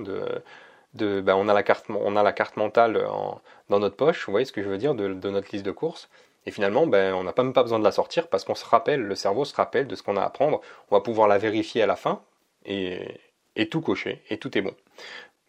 Bah, 1.04 1.36
on, 1.38 1.48
a 1.48 1.54
la 1.54 1.64
carte, 1.64 1.86
on 1.90 2.16
a 2.16 2.24
la 2.24 2.34
carte 2.34 2.58
mentale 2.58 3.06
dans 3.70 3.80
notre 3.80 3.96
poche, 3.96 4.26
vous 4.26 4.32
voyez 4.32 4.46
ce 4.46 4.52
que 4.52 4.64
je 4.64 4.70
veux 4.70 4.78
dire, 4.78 4.96
de, 4.96 5.08
notre 5.08 5.50
liste 5.52 5.66
de 5.66 5.72
courses. 5.72 6.10
Et 6.46 6.52
finalement, 6.52 6.88
ben, 6.88 7.14
on 7.14 7.24
n'a 7.24 7.34
même 7.38 7.52
pas 7.52 7.64
besoin 7.64 7.78
de 7.78 7.84
la 7.84 7.92
sortir 7.92 8.30
parce 8.30 8.46
qu'on 8.46 8.56
se 8.56 8.66
rappelle, 8.66 9.02
le 9.02 9.16
cerveau 9.16 9.44
se 9.44 9.54
rappelle 9.54 9.86
de 9.86 9.96
ce 9.96 10.04
qu'on 10.04 10.16
a 10.16 10.22
à 10.22 10.26
apprendre. 10.26 10.62
On 10.90 10.96
va 10.96 11.02
pouvoir 11.02 11.28
la 11.28 11.38
vérifier 11.38 11.82
à 11.82 11.86
la 11.86 11.98
fin 11.98 12.22
et, 12.66 13.20
tout 13.70 13.82
cocher 13.82 14.24
et 14.30 14.38
tout 14.38 14.58
est 14.58 14.62
bon. 14.62 14.74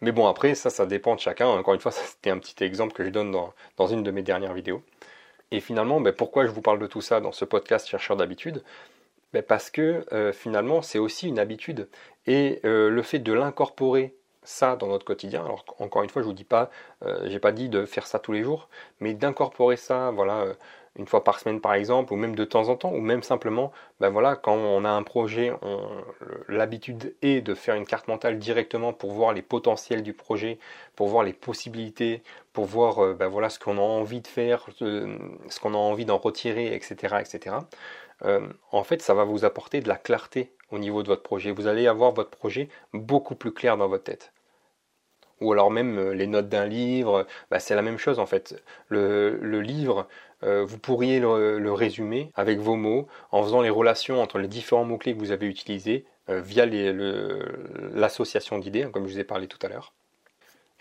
Mais 0.01 0.11
bon, 0.11 0.27
après, 0.27 0.55
ça, 0.55 0.69
ça 0.69 0.85
dépend 0.85 1.15
de 1.15 1.21
chacun. 1.21 1.47
Encore 1.47 1.73
une 1.73 1.79
fois, 1.79 1.91
c'était 1.93 2.31
un 2.31 2.37
petit 2.37 2.63
exemple 2.63 2.93
que 2.93 3.05
je 3.05 3.09
donne 3.09 3.31
dans, 3.31 3.87
une 3.87 4.03
de 4.03 4.11
mes 4.11 4.23
dernières 4.23 4.53
vidéos. 4.53 4.83
Et 5.51 5.61
finalement, 5.61 6.01
ben, 6.01 6.13
pourquoi 6.13 6.45
je 6.45 6.51
vous 6.51 6.61
parle 6.61 6.79
de 6.79 6.87
tout 6.87 7.01
ça 7.01 7.21
dans 7.21 7.31
ce 7.31 7.45
podcast 7.45 7.87
Chercheur 7.87 8.17
d'habitude? 8.17 8.63
Ben, 9.31 9.41
Parce 9.43 9.69
que 9.69 10.05
euh, 10.11 10.33
finalement, 10.33 10.81
c'est 10.81 10.99
aussi 10.99 11.29
une 11.29 11.39
habitude. 11.39 11.87
Et 12.27 12.59
euh, 12.65 12.89
le 12.89 13.01
fait 13.03 13.19
de 13.19 13.31
l'incorporer 13.31 14.15
ça 14.49 14.75
dans 14.75 14.87
notre 14.87 15.05
quotidien. 15.05 15.43
Alors 15.45 15.63
encore 15.79 16.03
une 16.03 16.09
fois, 16.09 16.21
je 16.21 16.27
vous 16.27 16.33
dis 16.33 16.43
pas, 16.43 16.69
euh, 17.05 17.21
j'ai 17.25 17.39
pas 17.39 17.51
dit 17.51 17.69
de 17.69 17.85
faire 17.85 18.07
ça 18.07 18.19
tous 18.19 18.31
les 18.31 18.43
jours, 18.43 18.67
mais 18.99 19.13
d'incorporer 19.13 19.77
ça, 19.77 20.11
voilà, 20.11 20.41
euh, 20.41 20.53
une 20.97 21.07
fois 21.07 21.23
par 21.23 21.39
semaine 21.39 21.61
par 21.61 21.75
exemple, 21.75 22.13
ou 22.13 22.15
même 22.15 22.35
de 22.35 22.45
temps 22.45 22.67
en 22.69 22.75
temps, 22.75 22.91
ou 22.91 22.99
même 22.99 23.21
simplement, 23.23 23.71
ben 23.99 24.09
voilà, 24.09 24.35
quand 24.35 24.55
on 24.55 24.83
a 24.85 24.89
un 24.89 25.03
projet, 25.03 25.53
l'habitude 26.47 27.15
est 27.21 27.41
de 27.41 27.53
faire 27.53 27.75
une 27.75 27.85
carte 27.85 28.07
mentale 28.07 28.39
directement 28.39 28.91
pour 28.91 29.11
voir 29.11 29.33
les 29.33 29.43
potentiels 29.43 30.01
du 30.03 30.13
projet, 30.13 30.57
pour 30.95 31.07
voir 31.09 31.23
les 31.23 31.33
possibilités, 31.33 32.23
pour 32.51 32.65
voir 32.65 33.03
euh, 33.05 33.13
ben 33.13 33.27
voilà 33.27 33.49
ce 33.49 33.59
qu'on 33.59 33.77
a 33.77 33.81
envie 33.81 34.21
de 34.21 34.27
faire, 34.27 34.65
ce 34.79 35.59
qu'on 35.61 35.73
a 35.73 35.77
envie 35.77 36.05
d'en 36.05 36.17
retirer, 36.17 36.73
etc., 36.73 37.17
etc. 37.21 37.55
en 38.71 38.83
fait, 38.83 39.01
ça 39.01 39.13
va 39.13 39.23
vous 39.23 39.45
apporter 39.45 39.79
de 39.81 39.87
la 39.87 39.95
clarté 39.97 40.51
au 40.71 40.79
niveau 40.79 41.03
de 41.03 41.07
votre 41.07 41.23
projet. 41.23 41.51
Vous 41.51 41.67
allez 41.67 41.87
avoir 41.87 42.11
votre 42.13 42.31
projet 42.31 42.69
beaucoup 42.93 43.35
plus 43.35 43.53
clair 43.53 43.77
dans 43.77 43.87
votre 43.87 44.03
tête. 44.03 44.33
Ou 45.41 45.53
alors 45.53 45.71
même 45.71 45.97
euh, 45.97 46.13
les 46.13 46.27
notes 46.27 46.49
d'un 46.49 46.65
livre, 46.65 47.25
bah, 47.49 47.59
c'est 47.59 47.75
la 47.75 47.81
même 47.81 47.97
chose 47.97 48.19
en 48.19 48.25
fait. 48.25 48.61
Le, 48.89 49.61
livre, 49.61 50.07
euh, 50.43 50.65
vous 50.65 50.77
pourriez 50.77 51.19
le, 51.19 51.71
résumer 51.71 52.31
avec 52.35 52.59
vos 52.59 52.75
mots 52.75 53.07
en 53.31 53.43
faisant 53.43 53.61
les 53.61 53.69
relations 53.69 54.21
entre 54.21 54.39
les 54.39 54.47
différents 54.47 54.85
mots-clés 54.85 55.13
que 55.13 55.19
vous 55.19 55.31
avez 55.31 55.47
utilisés 55.47 56.05
euh, 56.29 56.41
via 56.41 56.65
l'association 56.65 58.59
d'idées, 58.59 58.83
hein, 58.83 58.91
comme 58.91 59.07
je 59.07 59.13
vous 59.13 59.19
ai 59.19 59.23
parlé 59.23 59.47
tout 59.47 59.59
à 59.65 59.69
l'heure. 59.69 59.93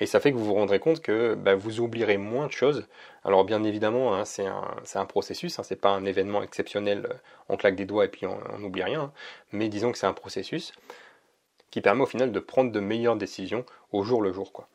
Et 0.00 0.06
ça 0.06 0.20
fait 0.20 0.30
que 0.30 0.36
vous 0.36 0.44
vous 0.44 0.54
rendrez 0.54 0.78
compte 0.78 1.00
que 1.00 1.34
bah, 1.34 1.56
vous 1.56 1.80
oublierez 1.80 2.18
moins 2.18 2.46
de 2.46 2.52
choses. 2.52 2.86
Alors 3.24 3.44
bien 3.44 3.64
évidemment, 3.64 4.14
hein, 4.14 4.24
c'est 4.24 4.46
un, 4.46 5.06
processus, 5.06 5.58
hein, 5.58 5.64
c'est 5.64 5.80
pas 5.80 5.90
un 5.90 6.04
événement 6.04 6.42
exceptionnel, 6.42 7.08
on 7.48 7.56
claque 7.56 7.74
des 7.74 7.84
doigts 7.84 8.04
et 8.04 8.08
puis 8.08 8.26
on 8.26 8.58
n'oublie 8.58 8.84
rien. 8.84 9.00
Hein. 9.02 9.12
mais 9.52 9.68
disons 9.68 9.90
que 9.90 9.98
c'est 9.98 10.06
un 10.06 10.12
processus 10.12 10.72
qui 11.70 11.81
permet 11.81 12.02
au 12.02 12.07
final 12.07 12.33
de 12.33 12.40
prendre 12.40 12.72
de 12.72 12.81
meilleures 12.81 13.16
décisions 13.16 13.64
au 13.92 14.02
jour 14.02 14.22
le 14.22 14.33
jour. 14.33 14.52
Quoi. 14.52 14.68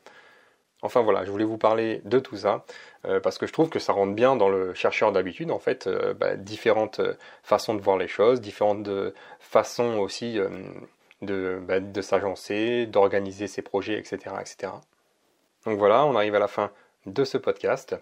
Enfin 0.82 1.02
voilà, 1.02 1.24
je 1.24 1.30
voulais 1.30 1.44
vous 1.44 1.58
parler 1.58 2.02
de 2.04 2.18
tout 2.18 2.36
ça, 2.36 2.64
euh, 3.06 3.20
parce 3.20 3.38
que 3.38 3.46
je 3.46 3.52
trouve 3.52 3.70
que 3.70 3.78
ça 3.78 3.92
rentre 3.92 4.14
bien 4.14 4.36
dans 4.36 4.48
le 4.48 4.74
chercheur 4.74 5.12
d'habitude, 5.12 5.50
en 5.50 5.58
fait, 5.58 5.86
euh, 5.86 6.12
bah, 6.12 6.36
différentes 6.36 7.00
façons 7.42 7.74
de 7.74 7.80
voir 7.80 7.96
les 7.96 8.08
choses, 8.08 8.40
différentes 8.40 8.88
façons 9.40 9.98
aussi 9.98 10.38
de, 11.22 11.60
bah, 11.66 11.80
de 11.80 12.02
s'agencer, 12.02 12.86
d'organiser 12.86 13.46
ses 13.46 13.62
projets, 13.62 13.98
etc., 13.98 14.18
etc. 14.40 14.72
Donc 15.64 15.78
voilà, 15.78 16.04
on 16.04 16.14
arrive 16.16 16.34
à 16.34 16.38
la 16.38 16.48
fin 16.48 16.70
de 17.06 17.24
ce 17.24 17.38
podcast. 17.38 17.96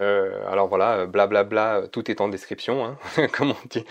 Euh, 0.00 0.48
alors 0.48 0.68
voilà, 0.68 1.06
blablabla, 1.06 1.88
tout 1.90 2.10
est 2.10 2.20
en 2.20 2.28
description, 2.28 2.84
hein, 2.84 2.98
comme 3.32 3.50
on 3.50 3.68
dit. 3.68 3.84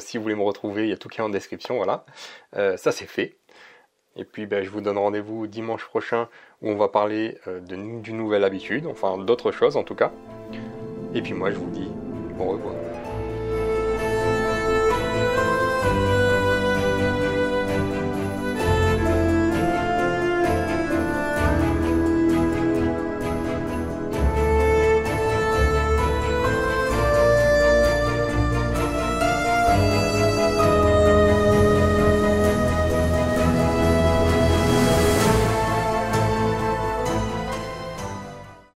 si 0.00 0.16
vous 0.16 0.22
voulez 0.22 0.34
me 0.34 0.42
retrouver, 0.42 0.84
il 0.84 0.90
y 0.90 0.92
a 0.92 0.96
tout 0.96 1.08
qui 1.08 1.20
est 1.20 1.24
en 1.24 1.28
description, 1.28 1.76
voilà. 1.76 2.04
Euh, 2.56 2.76
ça 2.76 2.92
c'est 2.92 3.06
fait. 3.06 3.36
Et 4.16 4.24
puis 4.24 4.46
ben, 4.46 4.64
je 4.64 4.70
vous 4.70 4.80
donne 4.80 4.98
rendez-vous 4.98 5.46
dimanche 5.46 5.84
prochain 5.84 6.28
où 6.62 6.70
on 6.70 6.76
va 6.76 6.88
parler 6.88 7.38
euh, 7.46 7.60
d'une 7.60 8.16
nouvelle 8.16 8.44
habitude, 8.44 8.86
enfin 8.86 9.18
d'autres 9.18 9.52
choses 9.52 9.76
en 9.76 9.82
tout 9.82 9.94
cas. 9.94 10.10
Et 11.14 11.22
puis 11.22 11.34
moi 11.34 11.50
je 11.50 11.56
vous 11.56 11.70
dis 11.70 11.88
au 12.38 12.44
revoir. 12.44 12.74